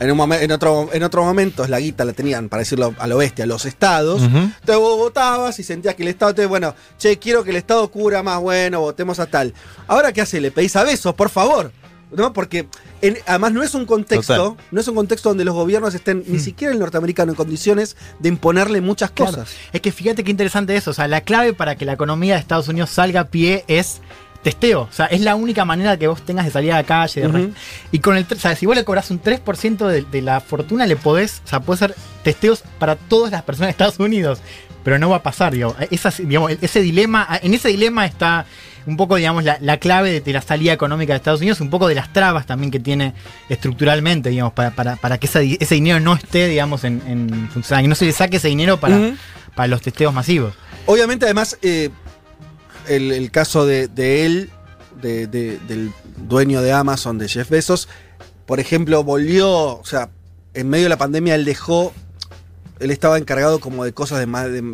en, 0.00 0.10
un 0.10 0.18
momen- 0.18 0.40
en, 0.42 0.50
otro, 0.50 0.88
en 0.92 1.02
otros 1.04 1.24
momentos 1.24 1.68
la 1.68 1.78
guita 1.78 2.04
la 2.04 2.12
tenían, 2.12 2.48
para 2.48 2.60
decirlo 2.62 2.94
a 2.98 3.06
lo 3.06 3.18
bestia, 3.18 3.46
los 3.46 3.64
estados. 3.66 4.22
Ujú. 4.22 4.36
Entonces 4.38 4.76
vos 4.78 4.96
votabas 4.98 5.58
y 5.58 5.62
sentías 5.62 5.94
que 5.94 6.02
el 6.02 6.08
Estado 6.08 6.34
te, 6.34 6.46
bueno, 6.46 6.74
che, 6.98 7.18
quiero 7.18 7.44
que 7.44 7.50
el 7.50 7.56
Estado 7.56 7.88
cubra 7.90 8.22
más, 8.22 8.40
bueno, 8.40 8.80
votemos 8.80 9.20
a 9.20 9.26
tal. 9.26 9.54
Ahora, 9.86 10.12
¿qué 10.12 10.22
hace? 10.22 10.40
Le 10.40 10.50
pedís 10.50 10.74
a 10.76 10.82
besos, 10.84 11.14
por 11.14 11.28
favor. 11.30 11.70
¿No? 12.12 12.32
Porque 12.32 12.66
en- 13.02 13.18
además 13.24 13.52
no 13.52 13.62
es 13.62 13.72
un 13.72 13.86
contexto, 13.86 14.34
Total. 14.34 14.64
no 14.72 14.80
es 14.80 14.88
un 14.88 14.96
contexto 14.96 15.28
donde 15.28 15.44
los 15.44 15.54
gobiernos 15.54 15.94
estén, 15.94 16.24
ni 16.26 16.38
Mm. 16.38 16.40
siquiera 16.40 16.72
el 16.72 16.80
norteamericano, 16.80 17.30
en 17.30 17.36
condiciones 17.36 17.96
de 18.18 18.28
imponerle 18.30 18.80
muchas 18.80 19.12
Claro. 19.12 19.30
cosas. 19.30 19.50
Es 19.72 19.80
que 19.80 19.92
fíjate 19.92 20.24
qué 20.24 20.32
interesante 20.32 20.74
eso. 20.74 20.90
O 20.90 20.94
sea, 20.94 21.06
la 21.06 21.20
clave 21.20 21.52
para 21.54 21.76
que 21.76 21.84
la 21.84 21.92
economía 21.92 22.34
de 22.34 22.40
Estados 22.40 22.66
Unidos 22.66 22.90
salga 22.90 23.20
a 23.20 23.24
pie 23.28 23.64
es 23.68 24.00
testeo. 24.42 24.82
O 24.82 24.92
sea, 24.92 25.06
es 25.06 25.20
la 25.20 25.34
única 25.34 25.64
manera 25.64 25.96
que 25.98 26.06
vos 26.08 26.22
tengas 26.22 26.44
de 26.46 26.50
salir 26.50 26.72
a 26.72 26.76
la 26.76 26.84
calle. 26.84 27.20
de 27.22 27.28
Y 27.92 27.98
con 27.98 28.16
el. 28.16 28.26
O 28.30 28.34
sea, 28.38 28.54
si 28.56 28.66
vos 28.66 28.74
le 28.76 28.84
cobras 28.84 29.10
un 29.10 29.20
3% 29.22 29.86
de, 29.86 30.02
de 30.02 30.22
la 30.22 30.40
fortuna, 30.40 30.86
le 30.86 30.96
podés. 30.96 31.42
O 31.44 31.48
sea, 31.48 31.60
puede 31.60 31.78
ser 31.78 31.94
testeos 32.22 32.62
para 32.78 32.96
todas 32.96 33.32
las 33.32 33.42
personas 33.42 33.68
de 33.68 33.70
Estados 33.72 33.98
Unidos. 33.98 34.40
Pero 34.82 34.98
no 34.98 35.10
va 35.10 35.16
a 35.16 35.22
pasar, 35.22 35.52
digo. 35.52 35.76
Digamos, 36.20 36.52
ese 36.60 36.80
dilema. 36.80 37.38
En 37.42 37.52
ese 37.52 37.68
dilema 37.68 38.06
está 38.06 38.46
un 38.86 38.96
poco, 38.96 39.16
digamos, 39.16 39.44
la, 39.44 39.58
la 39.60 39.76
clave 39.76 40.10
de, 40.10 40.20
de 40.22 40.32
la 40.32 40.40
salida 40.40 40.72
económica 40.72 41.12
de 41.12 41.18
Estados 41.18 41.40
Unidos, 41.40 41.60
un 41.60 41.68
poco 41.68 41.86
de 41.86 41.94
las 41.94 42.10
trabas 42.14 42.46
también 42.46 42.70
que 42.70 42.80
tiene 42.80 43.12
estructuralmente, 43.50 44.30
digamos, 44.30 44.54
para, 44.54 44.70
para, 44.70 44.96
para 44.96 45.18
que 45.18 45.26
ese, 45.26 45.40
di- 45.40 45.58
ese 45.60 45.74
dinero 45.74 46.00
no 46.00 46.14
esté, 46.14 46.48
digamos, 46.48 46.84
en, 46.84 47.02
en 47.06 47.50
funcionar, 47.50 47.82
que 47.84 47.88
no 47.88 47.94
se 47.94 48.06
le 48.06 48.12
saque 48.12 48.38
ese 48.38 48.48
dinero 48.48 48.80
para, 48.80 48.96
para 49.54 49.66
los 49.68 49.82
testeos 49.82 50.14
masivos. 50.14 50.54
Obviamente, 50.86 51.26
además, 51.26 51.58
eh, 51.60 51.90
el, 52.88 53.30
caso 53.30 53.66
de, 53.66 53.88
él, 54.24 54.50
de- 55.00 55.26
de- 55.26 55.58
del 55.68 55.92
dueño 56.16 56.62
de 56.62 56.72
Amazon, 56.72 57.18
de 57.18 57.28
Jeff 57.28 57.48
Bezos, 57.50 57.88
por 58.46 58.60
ejemplo, 58.60 59.04
volvió, 59.04 59.48
o 59.78 59.84
sea, 59.84 60.10
en 60.54 60.68
medio 60.68 60.84
de 60.84 60.88
la 60.90 60.98
pandemia 60.98 61.34
él 61.36 61.44
dejó, 61.44 61.92
él 62.80 62.90
estaba 62.90 63.18
encargado 63.18 63.60
como 63.60 63.84
de 63.84 63.92
cosas 63.92 64.18
de 64.18 64.26
más 64.26 64.50
de 64.50 64.64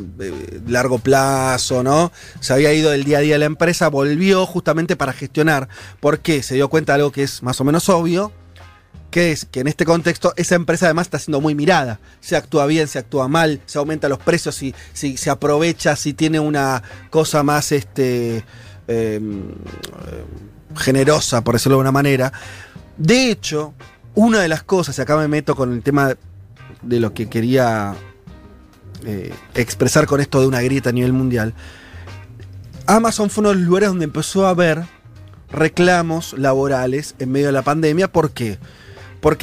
largo 0.67 0.99
plazo, 0.99 1.83
¿no? 1.83 2.13
Se 2.41 2.53
había 2.53 2.73
ido 2.73 2.91
del 2.91 3.05
día 3.05 3.19
a 3.19 3.21
día 3.21 3.35
de 3.35 3.41
la 3.41 3.45
empresa, 3.47 3.89
volvió 3.89 4.47
justamente 4.47 4.97
para 4.97 5.13
gestionar, 5.13 5.69
porque 6.01 6.43
se 6.43 6.55
dio 6.55 6.69
cuenta 6.71 6.93
de 6.93 7.01
algo 7.01 7.13
que 7.13 7.25
es 7.25 7.43
más 7.43 7.61
o 7.61 7.65
menos 7.65 7.89
obvio, 7.89 8.33
que 9.17 9.33
es 9.33 9.47
que 9.47 9.61
en 9.61 9.67
este 9.67 9.87
contexto 9.87 10.35
esa 10.37 10.57
empresa 10.57 10.85
además 10.85 11.07
está 11.07 11.19
siendo 11.19 11.41
muy 11.41 11.55
mirada. 11.55 12.01
Se 12.21 12.37
actúa 12.37 12.67
bien, 12.67 12.87
se 12.87 12.99
actúa 12.99 13.29
mal, 13.29 13.63
se 13.65 13.79
aumenta 13.79 14.11
los 14.11 14.19
precios, 14.19 14.55
si, 14.55 14.75
si 14.93 15.17
se 15.17 15.31
aprovecha, 15.31 15.97
si 15.97 16.13
tiene 16.13 16.39
una 16.39 16.83
cosa 17.09 17.43
más 17.43 17.73
este, 17.73 18.45
eh, 18.89 19.21
generosa, 20.77 21.43
por 21.43 21.55
decirlo 21.55 21.77
de 21.79 21.81
una 21.81 21.93
manera. 21.93 22.31
De 22.99 23.31
hecho, 23.31 23.73
una 24.15 24.41
de 24.41 24.49
las 24.49 24.63
cosas, 24.65 24.99
y 24.99 25.01
acá 25.01 25.17
me 25.17 25.29
meto 25.29 25.57
con 25.57 25.73
el 25.73 25.83
tema 25.83 26.15
de 26.83 27.01
lo 27.01 27.15
que 27.15 27.31
quería 27.31 27.95
eh, 29.07 29.33
expresar 29.55 30.05
con 30.05 30.21
esto 30.21 30.43
de 30.43 30.47
una 30.47 30.61
grieta 30.61 30.91
a 30.91 30.93
nivel 30.93 31.15
mundial, 31.15 31.55
Amazon 32.85 33.31
fue 33.31 33.41
uno 33.41 33.49
de 33.49 33.55
los 33.55 33.65
lugares 33.65 33.89
donde 33.89 34.05
empezó 34.05 34.47
a 34.47 34.51
haber 34.51 34.85
reclamos 35.51 36.35
laborales 36.35 37.15
en 37.19 37.33
medio 37.33 37.47
de 37.47 37.53
la 37.53 37.63
pandemia. 37.63 38.13
¿Por 38.13 38.33
qué? 38.33 38.59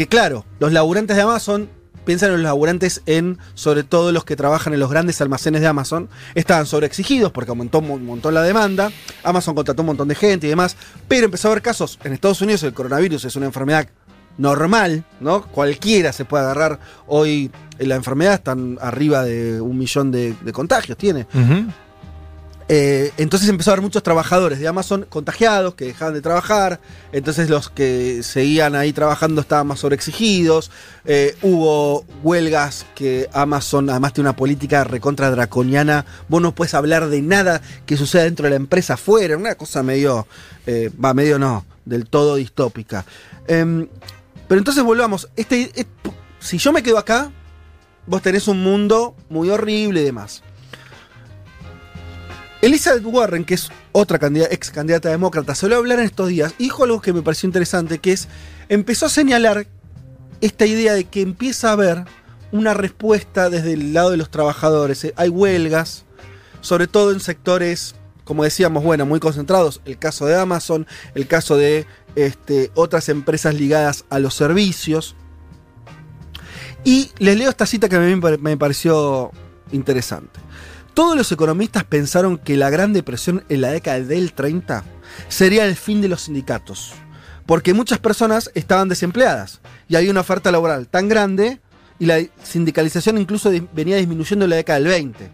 Claro, 0.07 0.45
los 0.59 0.71
laburantes 0.71 1.15
de 1.15 1.23
Amazon, 1.23 1.69
piensan 2.05 2.29
en 2.29 2.35
los 2.35 2.43
laburantes 2.43 3.01
en, 3.05 3.37
sobre 3.53 3.83
todo 3.83 4.11
los 4.11 4.25
que 4.25 4.35
trabajan 4.35 4.73
en 4.73 4.79
los 4.79 4.89
grandes 4.89 5.21
almacenes 5.21 5.61
de 5.61 5.67
Amazon, 5.67 6.09
estaban 6.35 6.65
sobreexigidos 6.65 7.31
porque 7.31 7.51
aumentó 7.51 7.79
un 7.79 8.05
montón 8.05 8.33
la 8.33 8.41
demanda, 8.41 8.91
Amazon 9.23 9.55
contrató 9.55 9.81
un 9.81 9.87
montón 9.87 10.07
de 10.07 10.15
gente 10.15 10.47
y 10.47 10.49
demás, 10.49 10.75
pero 11.07 11.25
empezó 11.25 11.47
a 11.47 11.51
haber 11.51 11.61
casos, 11.61 11.99
en 12.03 12.13
Estados 12.13 12.41
Unidos 12.41 12.63
el 12.63 12.73
coronavirus 12.73 13.25
es 13.25 13.35
una 13.35 13.45
enfermedad 13.45 13.87
normal, 14.37 15.05
¿no? 15.19 15.43
Cualquiera 15.43 16.11
se 16.11 16.25
puede 16.25 16.43
agarrar 16.43 16.79
hoy 17.07 17.51
en 17.77 17.89
la 17.89 17.95
enfermedad, 17.95 18.35
están 18.35 18.77
arriba 18.81 19.23
de 19.23 19.61
un 19.61 19.77
millón 19.77 20.11
de, 20.11 20.35
contagios, 20.51 20.97
tiene. 20.97 21.27
Eh, 22.69 23.11
entonces 23.17 23.49
empezó 23.49 23.71
a 23.71 23.73
haber 23.73 23.83
muchos 23.83 24.03
trabajadores 24.03 24.59
de 24.59 24.67
Amazon 24.67 25.05
contagiados 25.09 25.75
que 25.75 25.85
dejaban 25.85 26.13
de 26.13 26.21
trabajar. 26.21 26.79
Entonces 27.11 27.49
los 27.49 27.69
que 27.69 28.23
seguían 28.23 28.75
ahí 28.75 28.93
trabajando 28.93 29.41
estaban 29.41 29.67
más 29.67 29.79
sobreexigidos. 29.79 30.71
Eh, 31.05 31.35
hubo 31.41 32.05
huelgas 32.23 32.85
que 32.95 33.29
Amazon, 33.33 33.89
además 33.89 34.13
tiene 34.13 34.29
una 34.29 34.35
política 34.35 34.83
recontra 34.83 35.29
draconiana. 35.31 36.05
Vos 36.29 36.41
no 36.41 36.55
puedes 36.55 36.73
hablar 36.73 37.09
de 37.09 37.21
nada 37.21 37.61
que 37.85 37.97
suceda 37.97 38.23
dentro 38.23 38.45
de 38.45 38.51
la 38.51 38.57
empresa 38.57 38.93
afuera. 38.93 39.37
Una 39.37 39.55
cosa 39.55 39.83
medio, 39.83 40.27
eh, 40.65 40.89
va, 41.03 41.13
medio 41.13 41.37
no, 41.39 41.65
del 41.85 42.07
todo 42.07 42.35
distópica. 42.35 43.05
Em, 43.47 43.87
pero 44.47 44.59
entonces 44.59 44.83
volvamos. 44.83 45.29
Este, 45.35 45.71
si 46.39 46.57
yo 46.57 46.71
me 46.71 46.83
quedo 46.83 46.97
acá, 46.97 47.31
vos 48.05 48.21
tenés 48.21 48.47
un 48.47 48.61
mundo 48.61 49.15
muy 49.29 49.49
horrible 49.49 50.01
y 50.01 50.05
demás. 50.05 50.43
Elizabeth 52.63 53.03
Warren, 53.03 53.43
que 53.43 53.55
es 53.55 53.69
otra 53.91 54.25
ex 54.49 54.71
candidata 54.71 55.09
demócrata, 55.09 55.53
se 55.53 55.67
lo 55.67 55.75
hablar 55.75 55.99
en 55.99 56.05
estos 56.05 56.29
días, 56.29 56.55
dijo 56.57 56.85
algo 56.85 57.01
que 57.01 57.11
me 57.11 57.21
pareció 57.21 57.45
interesante, 57.45 57.99
que 57.99 58.13
es, 58.13 58.29
empezó 58.69 59.07
a 59.07 59.09
señalar 59.09 59.67
esta 60.39 60.65
idea 60.65 60.93
de 60.93 61.03
que 61.03 61.19
empieza 61.19 61.67
a 61.67 61.73
haber 61.73 62.05
una 62.53 62.73
respuesta 62.73 63.49
desde 63.49 63.73
el 63.73 63.91
lado 63.91 64.11
de 64.11 64.17
los 64.17 64.31
trabajadores. 64.31 65.03
Eh, 65.03 65.13
Hay 65.17 65.27
huelgas, 65.27 66.05
sobre 66.61 66.87
todo 66.87 67.11
en 67.11 67.19
sectores, 67.19 67.95
como 68.23 68.45
decíamos, 68.45 68.81
bueno, 68.81 69.05
muy 69.05 69.19
concentrados. 69.19 69.81
El 69.83 69.97
caso 69.97 70.25
de 70.25 70.39
Amazon, 70.39 70.87
el 71.15 71.27
caso 71.27 71.57
de 71.57 71.85
este, 72.15 72.71
otras 72.75 73.09
empresas 73.09 73.55
ligadas 73.55 74.05
a 74.09 74.19
los 74.19 74.35
servicios. 74.35 75.17
Y 76.85 77.11
les 77.17 77.37
leo 77.37 77.49
esta 77.49 77.65
cita 77.65 77.89
que 77.89 77.97
a 77.97 77.99
mí 77.99 78.15
me 78.39 78.55
pareció 78.55 79.31
interesante. 79.73 80.39
Todos 80.93 81.17
los 81.17 81.31
economistas 81.31 81.85
pensaron 81.85 82.37
que 82.37 82.55
la 82.55 82.69
Gran 82.69 82.93
Depresión 82.93 83.43
en 83.49 83.61
la 83.61 83.71
década 83.71 83.99
del 83.99 84.31
30 84.33 84.83
sería 85.27 85.65
el 85.65 85.75
fin 85.75 86.01
de 86.01 86.07
los 86.07 86.21
sindicatos, 86.21 86.93
porque 87.47 87.73
muchas 87.73 87.97
personas 87.97 88.51
estaban 88.53 88.89
desempleadas 88.89 89.59
y 89.87 89.95
había 89.95 90.11
una 90.11 90.19
oferta 90.19 90.51
laboral 90.51 90.87
tan 90.87 91.09
grande 91.09 91.59
y 91.97 92.05
la 92.05 92.21
sindicalización 92.43 93.17
incluso 93.17 93.51
venía 93.73 93.97
disminuyendo 93.97 94.45
en 94.45 94.51
la 94.51 94.57
década 94.57 94.77
del 94.79 94.89
20. 94.89 95.31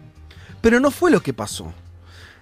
Pero 0.62 0.80
no 0.80 0.90
fue 0.90 1.10
lo 1.10 1.22
que 1.22 1.34
pasó. 1.34 1.74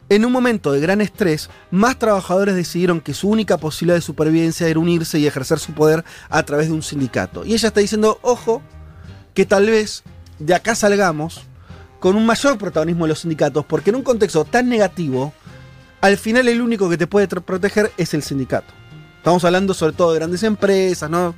En 0.09 0.25
un 0.25 0.31
momento 0.31 0.71
de 0.71 0.81
gran 0.81 1.01
estrés, 1.01 1.51
más 1.73 1.99
trabajadores 1.99 2.55
decidieron 2.55 3.01
que 3.01 3.15
su 3.15 3.29
única 3.29 3.59
posibilidad 3.59 3.97
de 3.97 4.03
supervivencia 4.03 4.69
era 4.69 4.79
unirse 4.79 5.19
y 5.19 5.27
ejercer 5.27 5.59
su 5.59 5.73
poder 5.73 6.05
a 6.29 6.45
través 6.45 6.69
de 6.69 6.73
un 6.73 6.85
sindicato. 6.85 7.45
Y 7.45 7.55
ella 7.55 7.69
está 7.69 7.81
diciendo, 7.81 8.21
ojo, 8.23 8.63
que 9.35 9.45
tal 9.45 9.67
vez 9.67 10.05
de 10.39 10.55
acá 10.55 10.77
salgamos 10.77 11.48
con 11.99 12.17
un 12.17 12.27
mayor 12.27 12.59
protagonismo 12.59 13.05
de 13.05 13.11
los 13.11 13.21
sindicatos, 13.21 13.65
porque 13.65 13.91
en 13.91 13.97
un 13.97 14.03
contexto 14.03 14.45
tan 14.45 14.69
negativo, 14.69 15.33
al 16.01 16.17
final 16.17 16.49
el 16.49 16.61
único 16.61 16.89
que 16.89 16.97
te 16.97 17.07
puede 17.07 17.27
proteger 17.29 17.93
es 17.97 18.15
el 18.15 18.23
sindicato. 18.23 18.73
Estamos 19.17 19.45
hablando 19.45 19.75
sobre 19.75 19.93
todo 19.93 20.13
de 20.13 20.19
grandes 20.19 20.43
empresas, 20.43 21.11
¿no? 21.11 21.35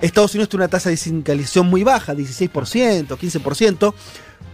Estados 0.00 0.34
Unidos 0.34 0.48
tiene 0.48 0.64
una 0.64 0.70
tasa 0.70 0.88
de 0.88 0.96
sindicalización 0.96 1.66
muy 1.68 1.84
baja, 1.84 2.14
16%, 2.14 3.06
15%, 3.06 3.94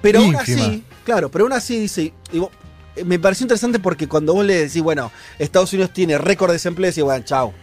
pero 0.03 0.19
aún 0.19 0.35
así, 0.35 0.85
claro, 1.05 1.31
pero 1.31 1.45
aún 1.45 1.53
así 1.53 1.79
dice, 1.79 2.13
eh, 2.33 3.05
me 3.05 3.19
pareció 3.21 3.45
interesante 3.45 3.79
porque 3.79 4.09
cuando 4.09 4.35
vos 4.35 4.45
le 4.45 4.67
decís, 4.67 4.83
bueno, 4.83 5.13
Estados 5.39 5.73
Unidos 5.73 5.93
tiene 5.93 6.19
récord 6.19 6.51
de 6.51 6.55
desempleo, 6.55 6.91
decís, 6.91 7.05
bueno, 7.05 7.25
chao, 7.25 7.55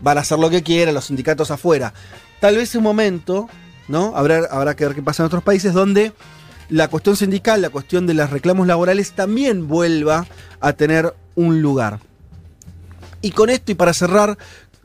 van 0.00 0.18
a 0.18 0.22
hacer 0.22 0.38
lo 0.38 0.50
que 0.50 0.64
quieran, 0.64 0.94
los 0.94 1.04
sindicatos 1.04 1.52
afuera. 1.52 1.94
Tal 2.40 2.56
vez 2.56 2.74
un 2.74 2.82
momento, 2.82 3.48
¿no? 3.86 4.16
Habrá, 4.16 4.48
habrá 4.50 4.74
que 4.74 4.84
ver 4.86 4.96
qué 4.96 5.02
pasa 5.02 5.22
en 5.22 5.28
otros 5.28 5.44
países 5.44 5.72
donde 5.72 6.12
la 6.68 6.88
cuestión 6.88 7.16
sindical, 7.16 7.62
la 7.62 7.70
cuestión 7.70 8.06
de 8.06 8.14
los 8.14 8.30
reclamos 8.30 8.66
laborales 8.66 9.12
también 9.12 9.68
vuelva 9.68 10.26
a 10.60 10.72
tener 10.72 11.14
un 11.34 11.62
lugar. 11.62 12.00
Y 13.20 13.30
con 13.30 13.48
esto, 13.50 13.72
y 13.72 13.74
para 13.74 13.94
cerrar, 13.94 14.36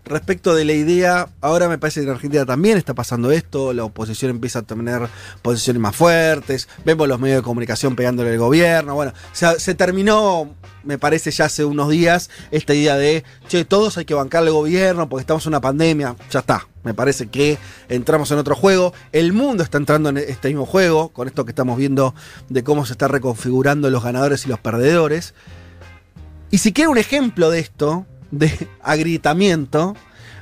respecto 0.09 0.55
de 0.55 0.65
la 0.65 0.73
idea, 0.73 1.29
ahora 1.41 1.69
me 1.69 1.77
parece 1.77 2.01
que 2.01 2.07
en 2.07 2.13
Argentina 2.13 2.45
también 2.45 2.77
está 2.77 2.93
pasando 2.93 3.31
esto, 3.31 3.73
la 3.73 3.83
oposición 3.83 4.31
empieza 4.31 4.59
a 4.59 4.61
tener 4.63 5.07
posiciones 5.41 5.81
más 5.81 5.95
fuertes, 5.95 6.67
vemos 6.83 7.07
los 7.07 7.19
medios 7.19 7.37
de 7.37 7.43
comunicación 7.43 7.95
pegándole 7.95 8.31
al 8.31 8.37
gobierno, 8.37 8.95
bueno, 8.95 9.13
se, 9.31 9.75
terminó, 9.75 10.53
me 10.83 10.97
parece 10.97 11.31
ya 11.31 11.45
hace 11.45 11.63
unos 11.63 11.89
días, 11.89 12.29
esta 12.51 12.73
idea 12.73 12.97
de, 12.97 13.23
che, 13.47 13.65
todos 13.65 13.97
hay 13.97 14.05
que 14.05 14.13
bancar 14.13 14.43
al 14.43 14.51
gobierno 14.51 15.07
porque 15.07 15.21
estamos 15.21 15.45
en 15.45 15.51
una 15.51 15.61
pandemia, 15.61 16.15
ya 16.31 16.39
está, 16.39 16.67
me 16.83 16.93
parece 16.93 17.27
que 17.27 17.57
entramos 17.87 18.31
en 18.31 18.39
otro 18.39 18.55
juego, 18.55 18.93
el 19.11 19.31
mundo 19.31 19.63
está 19.63 19.77
entrando 19.77 20.09
en 20.09 20.17
este 20.17 20.47
mismo 20.47 20.65
juego, 20.65 21.09
con 21.09 21.27
esto 21.27 21.45
que 21.45 21.51
estamos 21.51 21.77
viendo 21.77 22.15
de 22.49 22.63
cómo 22.63 22.85
se 22.85 22.93
está 22.93 23.07
reconfigurando 23.07 23.89
los 23.89 24.03
ganadores 24.03 24.45
y 24.45 24.49
los 24.49 24.59
perdedores. 24.59 25.33
Y 26.51 26.57
si 26.59 26.73
quiere 26.73 26.87
un 26.87 26.97
ejemplo 26.97 27.51
de 27.51 27.59
esto, 27.59 28.07
de 28.31 28.51
agrietamiento, 28.81 29.95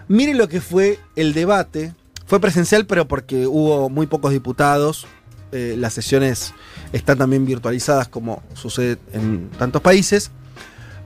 mire 0.08 0.34
lo 0.34 0.48
que 0.48 0.62
fue 0.62 1.00
el 1.16 1.34
debate. 1.34 1.94
Fue 2.26 2.42
presencial, 2.42 2.86
pero 2.86 3.08
porque 3.08 3.48
hubo 3.48 3.90
muy 3.90 4.08
pocos 4.08 4.32
diputados. 4.32 5.08
eh, 5.54 5.76
las 5.78 5.94
sesiones 5.94 6.54
están 6.92 7.18
también 7.18 7.46
virtualizadas, 7.46 8.10
como 8.10 8.44
sucede 8.54 8.98
en 9.14 9.50
tantos 9.58 9.82
países. 9.82 10.32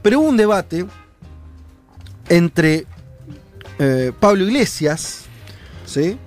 Pero 0.02 0.20
hubo 0.20 0.30
un 0.30 0.38
debate 0.38 0.86
entre 2.28 2.88
eh, 3.78 4.12
Pablo 4.20 4.46
Iglesias, 4.46 5.26
¿sí? 5.86 6.18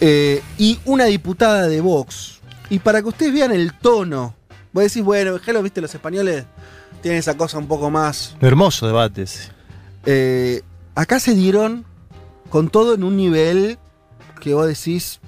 Eh, 0.00 0.42
y 0.58 0.78
una 0.84 1.06
diputada 1.06 1.66
de 1.66 1.80
Vox. 1.80 2.40
Y 2.70 2.78
para 2.78 3.02
que 3.02 3.08
ustedes 3.08 3.32
vean 3.32 3.52
el 3.52 3.72
tono, 3.72 4.34
vos 4.72 4.84
decís, 4.84 5.02
bueno, 5.02 5.38
Hello, 5.44 5.62
viste, 5.62 5.80
los 5.80 5.94
españoles 5.94 6.44
tienen 7.02 7.18
esa 7.18 7.36
cosa 7.36 7.58
un 7.58 7.66
poco 7.68 7.90
más. 7.90 8.36
Hermoso 8.40 8.86
debate 8.86 9.22
ese. 9.22 9.50
Eh, 10.06 10.62
acá 10.94 11.20
se 11.20 11.34
dieron 11.34 11.84
con 12.50 12.68
todo 12.68 12.94
en 12.94 13.04
un 13.04 13.16
nivel 13.16 13.78
que 14.40 14.54
vos 14.54 14.66
decís, 14.66 15.20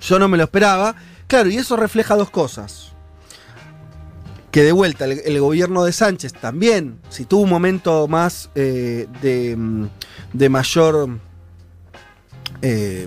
yo 0.00 0.18
no 0.18 0.28
me 0.28 0.36
lo 0.36 0.44
esperaba. 0.44 0.94
Claro, 1.26 1.48
y 1.50 1.56
eso 1.56 1.76
refleja 1.76 2.14
dos 2.16 2.30
cosas. 2.30 2.92
Que 4.50 4.62
de 4.62 4.72
vuelta, 4.72 5.04
el, 5.04 5.20
el 5.24 5.40
gobierno 5.40 5.84
de 5.84 5.92
Sánchez 5.92 6.32
también, 6.32 6.98
si 7.08 7.24
tuvo 7.24 7.42
un 7.42 7.50
momento 7.50 8.06
más 8.08 8.48
eh, 8.54 9.06
de, 9.22 9.54
mm, 9.56 9.86
de 10.32 10.48
mayor 10.48 11.08
eh, 12.68 13.06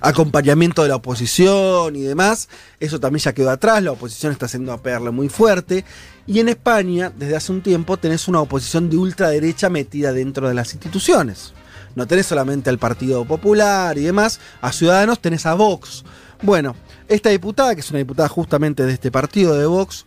acompañamiento 0.00 0.82
de 0.82 0.88
la 0.88 0.96
oposición 0.96 1.94
y 1.94 2.00
demás, 2.00 2.48
eso 2.80 2.98
también 2.98 3.22
ya 3.22 3.34
quedó 3.34 3.50
atrás, 3.50 3.82
la 3.82 3.92
oposición 3.92 4.32
está 4.32 4.46
haciendo 4.46 4.72
a 4.72 4.80
pegarle 4.80 5.10
muy 5.10 5.28
fuerte. 5.28 5.84
Y 6.26 6.40
en 6.40 6.48
España, 6.48 7.12
desde 7.14 7.36
hace 7.36 7.52
un 7.52 7.60
tiempo, 7.60 7.98
tenés 7.98 8.28
una 8.28 8.40
oposición 8.40 8.88
de 8.88 8.96
ultraderecha 8.96 9.68
metida 9.68 10.14
dentro 10.14 10.48
de 10.48 10.54
las 10.54 10.72
instituciones. 10.72 11.52
No 11.94 12.06
tenés 12.06 12.24
solamente 12.24 12.70
al 12.70 12.78
Partido 12.78 13.26
Popular 13.26 13.98
y 13.98 14.04
demás, 14.04 14.40
a 14.62 14.72
Ciudadanos 14.72 15.20
tenés 15.20 15.44
a 15.44 15.52
Vox. 15.52 16.02
Bueno, 16.40 16.74
esta 17.06 17.28
diputada, 17.28 17.74
que 17.74 17.82
es 17.82 17.90
una 17.90 17.98
diputada 17.98 18.30
justamente 18.30 18.84
de 18.84 18.94
este 18.94 19.10
partido 19.10 19.54
de 19.58 19.66
Vox, 19.66 20.06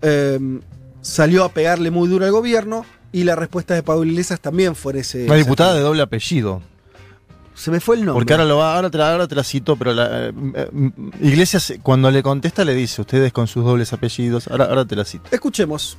eh, 0.00 0.60
salió 1.02 1.44
a 1.44 1.50
pegarle 1.50 1.90
muy 1.90 2.08
duro 2.08 2.24
al 2.24 2.32
gobierno 2.32 2.86
y 3.12 3.24
la 3.24 3.36
respuesta 3.36 3.74
de 3.74 3.82
Pablo 3.82 4.04
Iglesias 4.04 4.40
también 4.40 4.74
fue 4.74 4.98
ese... 4.98 5.26
Una 5.26 5.34
diputada 5.34 5.74
de 5.74 5.80
doble 5.80 6.02
apellido. 6.02 6.62
Se 7.58 7.72
me 7.72 7.80
fue 7.80 7.96
el 7.96 8.04
nombre. 8.04 8.20
Porque 8.20 8.32
ahora, 8.34 8.44
lo 8.44 8.58
va, 8.58 8.76
ahora, 8.76 8.88
te 8.88 8.98
la, 8.98 9.10
ahora 9.10 9.26
te 9.26 9.34
la 9.34 9.42
cito, 9.42 9.74
pero 9.74 9.92
la, 9.92 10.28
eh, 10.28 10.32
eh, 10.54 10.90
Iglesias 11.20 11.74
cuando 11.82 12.08
le 12.10 12.22
contesta 12.22 12.64
le 12.64 12.72
dice, 12.72 13.00
ustedes 13.00 13.32
con 13.32 13.48
sus 13.48 13.64
dobles 13.64 13.92
apellidos, 13.92 14.46
ahora, 14.46 14.66
ahora 14.66 14.84
te 14.84 14.94
la 14.94 15.04
cito. 15.04 15.24
Escuchemos. 15.32 15.98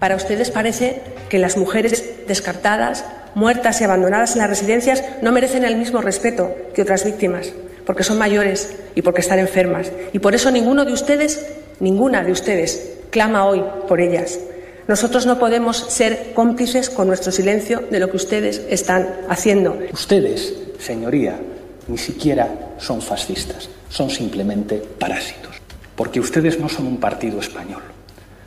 Para 0.00 0.16
ustedes 0.16 0.50
parece 0.50 1.00
que 1.28 1.38
las 1.38 1.56
mujeres 1.56 2.26
descartadas, 2.26 3.04
muertas 3.36 3.80
y 3.80 3.84
abandonadas 3.84 4.32
en 4.32 4.38
las 4.38 4.50
residencias 4.50 5.04
no 5.22 5.30
merecen 5.30 5.64
el 5.64 5.76
mismo 5.76 6.00
respeto 6.00 6.52
que 6.74 6.82
otras 6.82 7.04
víctimas, 7.04 7.52
porque 7.86 8.02
son 8.02 8.18
mayores 8.18 8.74
y 8.96 9.02
porque 9.02 9.20
están 9.20 9.38
enfermas. 9.38 9.92
Y 10.12 10.18
por 10.18 10.34
eso 10.34 10.50
ninguno 10.50 10.84
de 10.84 10.92
ustedes, 10.92 11.46
ninguna 11.78 12.24
de 12.24 12.32
ustedes, 12.32 12.94
clama 13.10 13.46
hoy 13.46 13.62
por 13.86 14.00
ellas. 14.00 14.40
Nosotros 14.86 15.24
no 15.24 15.38
podemos 15.38 15.78
ser 15.78 16.32
cómplices 16.34 16.90
con 16.90 17.06
nuestro 17.06 17.32
silencio 17.32 17.84
de 17.90 18.00
lo 18.00 18.10
que 18.10 18.16
ustedes 18.16 18.60
están 18.68 19.08
haciendo. 19.30 19.78
Ustedes, 19.92 20.54
señoría, 20.78 21.40
ni 21.88 21.96
siquiera 21.96 22.74
son 22.78 23.00
fascistas, 23.00 23.70
son 23.88 24.10
simplemente 24.10 24.82
parásitos. 24.98 25.54
Porque 25.96 26.20
ustedes 26.20 26.58
no 26.60 26.68
son 26.68 26.86
un 26.86 26.98
partido 26.98 27.40
español. 27.40 27.82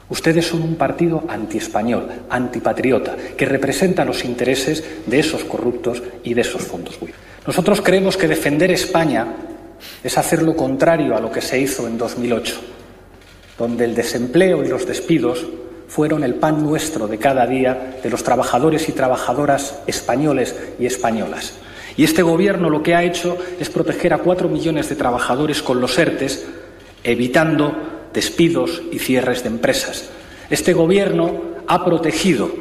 Ustedes 0.09 0.45
son 0.45 0.61
un 0.61 0.75
partido 0.75 1.23
antiespañol, 1.27 2.07
antipatriota, 2.29 3.15
que 3.35 3.45
representa 3.45 4.05
los 4.05 4.23
intereses 4.23 4.83
de 5.05 5.19
esos 5.19 5.43
corruptos 5.43 6.03
y 6.23 6.33
de 6.33 6.41
esos 6.41 6.61
fondos. 6.61 6.97
Nosotros 7.45 7.81
creemos 7.81 8.15
que 8.15 8.27
defender 8.27 8.71
España 8.71 9.27
es 10.03 10.17
hacer 10.17 10.43
lo 10.43 10.55
contrario 10.55 11.15
a 11.15 11.19
lo 11.19 11.31
que 11.31 11.41
se 11.41 11.59
hizo 11.59 11.87
en 11.87 11.97
2008, 11.97 12.55
donde 13.57 13.85
el 13.85 13.95
desempleo 13.95 14.63
y 14.63 14.67
los 14.67 14.85
despidos 14.85 15.45
fueron 15.87 16.23
el 16.23 16.35
pan 16.35 16.63
nuestro 16.63 17.07
de 17.07 17.17
cada 17.17 17.45
día 17.47 17.99
de 18.03 18.09
los 18.09 18.23
trabajadores 18.23 18.89
y 18.89 18.91
trabajadoras 18.91 19.79
españoles 19.87 20.55
y 20.79 20.85
españolas. 20.85 21.53
Y 21.95 22.03
este 22.03 22.21
gobierno 22.21 22.69
lo 22.69 22.83
que 22.83 22.93
ha 22.93 23.03
hecho 23.03 23.37
es 23.59 23.69
proteger 23.69 24.13
a 24.13 24.19
cuatro 24.19 24.49
millones 24.49 24.89
de 24.89 24.95
trabajadores 24.95 25.63
con 25.63 25.81
los 25.81 25.97
ERTES, 25.97 26.45
evitando 27.03 27.75
despidos 28.13 28.81
y 28.91 28.99
cierres 28.99 29.43
de 29.43 29.49
empresas. 29.49 30.09
Este 30.49 30.73
gobierno 30.73 31.41
ha 31.67 31.83
protegido 31.83 32.51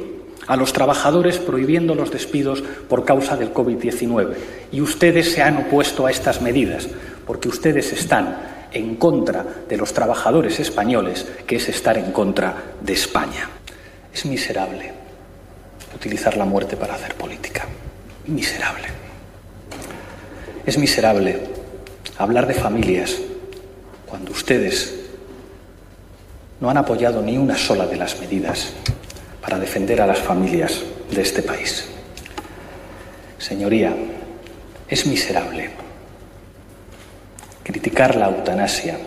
a 0.47 0.57
los 0.57 0.73
trabajadores 0.73 1.39
prohibiendo 1.39 1.95
los 1.95 2.11
despidos 2.11 2.63
por 2.89 3.05
causa 3.05 3.37
del 3.37 3.53
COVID-19. 3.53 4.35
Y 4.73 4.81
ustedes 4.81 5.33
se 5.33 5.43
han 5.43 5.57
opuesto 5.57 6.07
a 6.07 6.11
estas 6.11 6.41
medidas 6.41 6.89
porque 7.27 7.49
ustedes 7.49 7.93
están 7.93 8.56
en 8.73 8.97
contra 8.97 9.45
de 9.69 9.77
los 9.77 9.93
trabajadores 9.93 10.61
españoles, 10.61 11.27
que 11.47 11.57
es 11.57 11.69
estar 11.69 11.97
en 11.99 12.13
contra 12.13 12.75
de 12.81 12.93
España. 12.93 13.49
Es 14.13 14.27
miserable 14.27 14.93
utilizar 15.95 16.37
la 16.37 16.45
muerte 16.45 16.77
para 16.77 16.95
hacer 16.95 17.15
política. 17.15 17.67
Miserable. 18.27 18.87
Es 20.65 20.79
miserable 20.79 21.41
hablar 22.19 22.47
de 22.47 22.55
familias 22.55 23.17
cuando 24.07 24.33
ustedes 24.33 24.95
no 26.61 26.71
han 26.71 26.77
apoyado 26.77 27.23
ni 27.23 27.37
una 27.37 27.57
sola 27.57 27.87
de 27.87 27.97
las 27.97 28.19
medidas 28.21 28.73
para 29.43 29.59
defender 29.59 30.01
a 30.01 30.07
las 30.07 30.19
familias 30.19 30.81
de 31.11 31.23
este 31.23 31.43
país. 31.43 31.87
Señoría, 33.39 33.95
es 34.89 35.07
miserable 35.07 35.86
la 37.91 38.27
eutanasia 38.27 38.99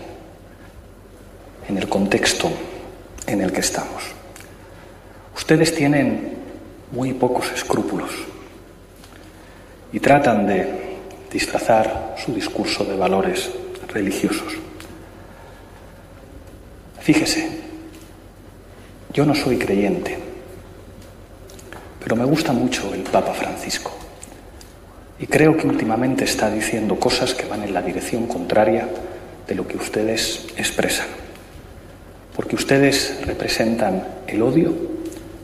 en 1.67 1.77
el 1.77 1.87
contexto 1.87 2.49
en 3.27 3.41
el 3.41 3.51
que 3.51 3.59
estamos. 3.59 4.03
Ustedes 5.35 5.75
tienen 5.75 6.37
muy 6.91 7.13
pocos 7.13 7.51
escrúpulos 7.51 8.11
y 9.91 9.99
tratan 9.99 10.47
de 10.47 10.97
disfrazar 11.31 12.15
su 12.23 12.33
discurso 12.33 12.83
de 12.83 12.95
valores 12.95 13.51
religiosos. 13.93 14.53
Fíjese, 16.99 17.49
yo 19.13 19.25
no 19.25 19.35
soy 19.35 19.57
creyente, 19.57 20.17
pero 22.03 22.15
me 22.15 22.25
gusta 22.25 22.51
mucho 22.51 22.93
el 22.93 23.01
Papa 23.01 23.33
Francisco. 23.33 23.98
Y 25.19 25.27
creo 25.27 25.57
que 25.57 25.67
últimamente 25.67 26.23
está 26.23 26.49
diciendo 26.49 26.99
cosas 26.99 27.33
que 27.33 27.45
van 27.45 27.63
en 27.63 27.73
la 27.73 27.81
dirección 27.81 28.25
contraria 28.25 28.87
de 29.47 29.55
lo 29.55 29.67
que 29.67 29.77
ustedes 29.77 30.47
expresan. 30.57 31.07
Porque 32.35 32.55
ustedes 32.55 33.19
representan 33.25 34.03
el 34.27 34.41
odio, 34.41 34.73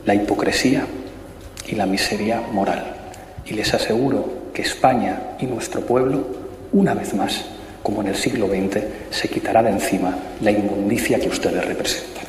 la 0.06 0.14
hipocresía 0.14 0.86
y 1.66 1.74
la 1.74 1.84
miseria 1.84 2.40
moral. 2.52 2.94
Y 3.44 3.54
les 3.54 3.74
aseguro 3.74 4.50
que 4.54 4.62
España 4.62 5.36
y 5.38 5.46
nuestro 5.46 5.82
pueblo, 5.82 6.26
una 6.72 6.94
vez 6.94 7.12
más, 7.12 7.44
como 7.82 8.00
en 8.00 8.08
el 8.08 8.16
siglo 8.16 8.48
XX, 8.48 8.82
se 9.10 9.28
quitará 9.28 9.62
de 9.62 9.70
encima 9.70 10.16
la 10.40 10.50
inmundicia 10.50 11.20
que 11.20 11.28
ustedes 11.28 11.64
representan. 11.64 12.25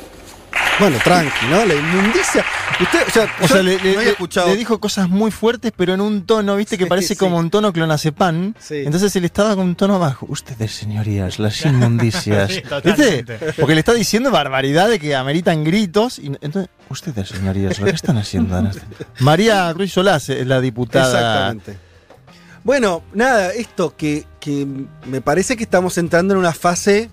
Bueno, 0.78 0.96
tranqui, 1.02 1.46
¿no? 1.50 1.64
La 1.64 1.74
inmundicia. 1.74 2.44
Usted, 2.80 3.00
o 3.08 3.10
sea, 3.10 3.28
O 3.42 3.48
sea, 3.48 3.62
le, 3.62 3.76
no 3.78 3.82
le- 3.84 3.90
había 3.90 4.02
le- 4.02 4.10
escuchado. 4.10 4.46
le 4.48 4.56
dijo 4.56 4.78
cosas 4.78 5.08
muy 5.08 5.30
fuertes, 5.32 5.72
pero 5.76 5.94
en 5.94 6.00
un 6.00 6.24
tono, 6.24 6.54
viste, 6.56 6.78
que 6.78 6.86
parece 6.86 7.08
sí. 7.14 7.16
como 7.16 7.36
un 7.38 7.50
tono 7.50 7.72
clonazepam. 7.72 8.54
Sí. 8.58 8.76
Entonces 8.84 9.14
él 9.16 9.24
estaba 9.24 9.56
con 9.56 9.64
un 9.66 9.74
tono 9.74 9.98
bajo. 9.98 10.26
Ustedes, 10.28 10.72
señorías, 10.72 11.38
las 11.40 11.60
inmundicias. 11.64 12.62
¿Viste? 12.84 13.24
Porque 13.58 13.74
le 13.74 13.80
está 13.80 13.92
diciendo 13.94 14.30
barbaridades 14.30 15.00
que 15.00 15.16
ameritan 15.16 15.64
gritos. 15.64 16.18
Y, 16.20 16.26
entonces, 16.40 16.68
ustedes, 16.88 17.28
señorías, 17.28 17.78
¿lo 17.80 17.86
que 17.86 17.92
están 17.92 18.16
haciendo? 18.18 18.70
María 19.18 19.72
Ruiz 19.72 19.92
Solás 19.92 20.28
es 20.28 20.46
la 20.46 20.60
diputada. 20.60 21.08
Exactamente. 21.50 21.88
Bueno, 22.64 23.02
nada, 23.14 23.52
esto 23.52 23.96
que, 23.96 24.26
que 24.40 24.66
me 25.06 25.20
parece 25.20 25.56
que 25.56 25.62
estamos 25.64 25.96
entrando 25.96 26.34
en 26.34 26.40
una 26.40 26.52
fase 26.52 27.08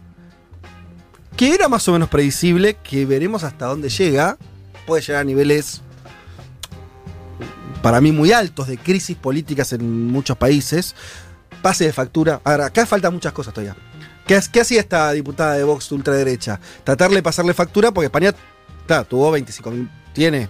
que 1.36 1.54
era 1.54 1.68
más 1.68 1.88
o 1.88 1.94
menos 1.94 2.10
predecible, 2.10 2.76
que 2.76 3.06
veremos 3.06 3.44
hasta 3.44 3.66
dónde 3.66 3.90
llega. 3.90 4.38
Puede 4.86 5.02
llegar 5.02 5.22
a 5.22 5.26
niveles 5.26 5.82
para 7.82 8.02
mí 8.02 8.12
muy 8.12 8.32
altos 8.32 8.68
de 8.68 8.78
crisis 8.78 9.16
políticas 9.18 9.74
en 9.74 10.08
muchos 10.08 10.38
países. 10.38 10.96
Pase 11.62 11.86
de 11.86 11.94
factura. 11.94 12.42
Ahora, 12.44 12.68
acá 12.68 12.86
faltan 12.86 13.14
muchas 13.14 13.34
cosas 13.34 13.54
todavía. 13.54 13.76
¿Qué, 14.26 14.40
qué 14.52 14.62
hacía 14.62 14.80
esta 14.80 15.12
diputada 15.12 15.54
de 15.54 15.64
Vox 15.64 15.90
de 15.90 15.96
ultraderecha? 15.96 16.60
Tratarle 16.84 17.18
de 17.18 17.24
pasarle 17.24 17.54
factura 17.54 17.92
porque 17.92 18.06
España 18.06 18.34
tuvo 19.08 19.36
25.000, 19.36 19.90
tiene, 20.14 20.50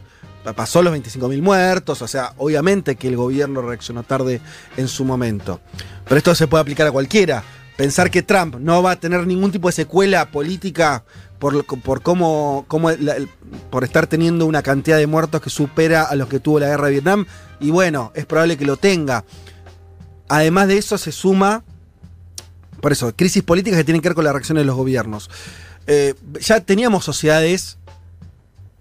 pasó 0.56 0.82
los 0.82 0.94
25.000 0.94 1.42
muertos, 1.42 2.02
o 2.02 2.08
sea, 2.08 2.34
obviamente 2.38 2.96
que 2.96 3.08
el 3.08 3.16
gobierno 3.16 3.62
reaccionó 3.62 4.04
tarde 4.04 4.42
en 4.78 4.88
su 4.88 5.06
momento. 5.06 5.60
Pero 6.06 6.18
esto 6.18 6.36
se 6.36 6.48
puede 6.48 6.62
aplicar 6.62 6.88
a 6.88 6.92
cualquiera. 6.92 7.44
Pensar 7.78 8.10
que 8.10 8.24
Trump 8.24 8.56
no 8.56 8.82
va 8.82 8.92
a 8.92 9.00
tener 9.00 9.28
ningún 9.28 9.52
tipo 9.52 9.68
de 9.68 9.74
secuela 9.74 10.32
política 10.32 11.04
por, 11.40 11.66
por 11.66 12.02
cómo, 12.02 12.66
cómo 12.68 12.90
por 13.70 13.84
estar 13.84 14.08
teniendo 14.08 14.46
una 14.46 14.62
cantidad 14.62 14.98
de 14.98 15.08
muertos 15.08 15.42
que 15.42 15.50
supera 15.50 16.04
a 16.04 16.16
los 16.16 16.30
que 16.30 16.40
tuvo 16.40 16.60
la 16.60 16.68
guerra 16.68 16.86
de 16.86 16.92
Vietnam, 16.94 17.26
y 17.60 17.72
bueno, 17.72 18.12
es 18.16 18.26
probable 18.26 18.58
que 18.58 18.66
lo 18.66 18.78
tenga. 18.78 19.26
Además 20.28 20.68
de 20.68 20.78
eso 20.78 20.98
se 20.98 21.12
suma, 21.12 21.64
por 22.82 22.92
eso, 22.92 23.14
crisis 23.16 23.44
políticas 23.44 23.78
que 23.78 23.84
tienen 23.84 24.02
que 24.02 24.10
ver 24.10 24.16
con 24.16 24.26
la 24.26 24.32
reacción 24.32 24.58
de 24.58 24.66
los 24.66 24.76
gobiernos. 24.76 25.30
Eh, 25.88 26.16
ya 26.40 26.62
teníamos 26.62 27.04
sociedades, 27.06 27.78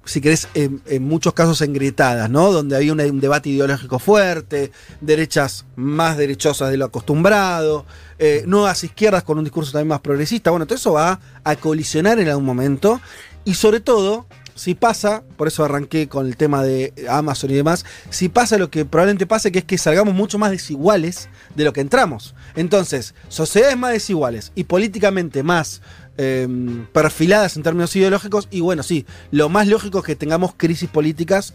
si 0.04 0.20
querés, 0.20 0.48
en, 0.54 0.82
muchos 1.02 1.32
casos 1.34 1.60
engrietadas, 1.62 2.28
¿no? 2.30 2.52
Donde 2.52 2.76
había 2.76 2.92
un 2.92 3.20
debate 3.20 3.48
ideológico 3.48 3.98
fuerte, 3.98 4.70
derechas 5.00 5.64
más 5.76 6.16
derechosas 6.16 6.70
de 6.70 6.76
lo 6.76 6.86
acostumbrado, 6.86 7.86
eh, 8.18 8.44
nuevas 8.46 8.84
izquierdas 8.84 9.22
con 9.22 9.38
un 9.38 9.44
discurso 9.44 9.72
también 9.72 9.88
más 9.88 10.00
progresista. 10.00 10.50
Bueno, 10.50 10.66
todo 10.66 10.76
eso 10.76 10.92
va 10.92 11.20
a 11.42 11.56
colisionar 11.56 12.18
en 12.18 12.28
algún 12.28 12.44
momento. 12.44 13.00
Y 13.44 13.54
sobre 13.54 13.80
todo, 13.80 14.26
si 14.54 14.74
pasa, 14.74 15.22
por 15.36 15.48
eso 15.48 15.64
arranqué 15.64 16.08
con 16.08 16.26
el 16.26 16.36
tema 16.36 16.62
de 16.62 16.92
Amazon 17.08 17.50
y 17.50 17.54
demás, 17.54 17.84
si 18.10 18.28
pasa 18.28 18.56
lo 18.56 18.70
que 18.70 18.84
probablemente 18.84 19.26
pase, 19.26 19.50
que 19.50 19.60
es 19.60 19.64
que 19.64 19.78
salgamos 19.78 20.14
mucho 20.14 20.38
más 20.38 20.50
desiguales 20.50 21.28
de 21.54 21.64
lo 21.64 21.72
que 21.72 21.80
entramos. 21.80 22.34
Entonces, 22.54 23.14
sociedades 23.28 23.76
más 23.76 23.92
desiguales 23.92 24.52
y 24.54 24.64
políticamente 24.64 25.42
más 25.42 25.82
eh, 26.18 26.48
perfiladas 26.92 27.56
en 27.56 27.62
términos 27.62 27.94
ideológicos, 27.96 28.48
y 28.50 28.60
bueno, 28.60 28.82
sí, 28.82 29.06
lo 29.30 29.48
más 29.48 29.66
lógico 29.66 29.98
es 29.98 30.04
que 30.04 30.16
tengamos 30.16 30.54
crisis 30.56 30.88
políticas, 30.88 31.54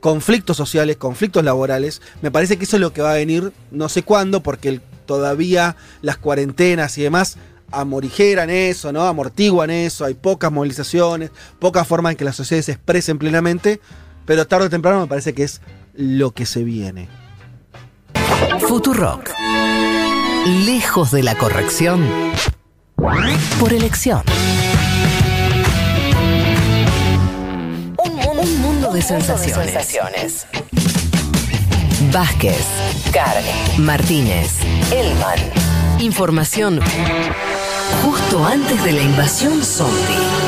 conflictos 0.00 0.56
sociales, 0.56 0.96
conflictos 0.96 1.44
laborales. 1.44 2.02
Me 2.22 2.30
parece 2.30 2.56
que 2.56 2.64
eso 2.64 2.76
es 2.76 2.80
lo 2.80 2.92
que 2.92 3.02
va 3.02 3.12
a 3.12 3.16
venir 3.16 3.52
no 3.70 3.88
sé 3.88 4.02
cuándo, 4.02 4.42
porque 4.42 4.80
todavía 5.06 5.76
las 6.02 6.16
cuarentenas 6.16 6.96
y 6.98 7.02
demás 7.02 7.36
amorigeran 7.70 8.50
eso, 8.50 8.92
¿no? 8.92 9.02
Amortiguan 9.04 9.70
eso, 9.70 10.04
hay 10.04 10.14
pocas 10.14 10.50
movilizaciones, 10.50 11.30
pocas 11.58 11.86
formas 11.86 12.12
en 12.12 12.16
que 12.16 12.24
la 12.24 12.32
sociedad 12.32 12.62
se 12.62 12.72
expresen 12.72 13.18
plenamente, 13.18 13.80
pero 14.26 14.46
tarde 14.46 14.66
o 14.66 14.70
temprano 14.70 15.00
me 15.00 15.06
parece 15.06 15.34
que 15.34 15.44
es 15.44 15.60
lo 15.94 16.32
que 16.32 16.46
se 16.46 16.64
viene. 16.64 17.08
Futurock. 18.60 19.30
Lejos 20.64 21.10
de 21.10 21.22
la 21.22 21.36
corrección. 21.36 22.04
Por 23.58 23.72
elección. 23.72 24.22
Un 27.96 28.14
mundo, 28.16 28.42
un 28.42 28.60
mundo 28.60 28.92
de 28.92 29.00
sensaciones. 29.00 30.46
Vázquez, 32.12 32.62
Carg, 33.10 33.42
Martínez, 33.78 34.50
Elman. 34.92 35.38
Información 35.98 36.80
justo 38.04 38.44
antes 38.44 38.84
de 38.84 38.92
la 38.92 39.02
invasión 39.02 39.64
zombie. 39.64 40.39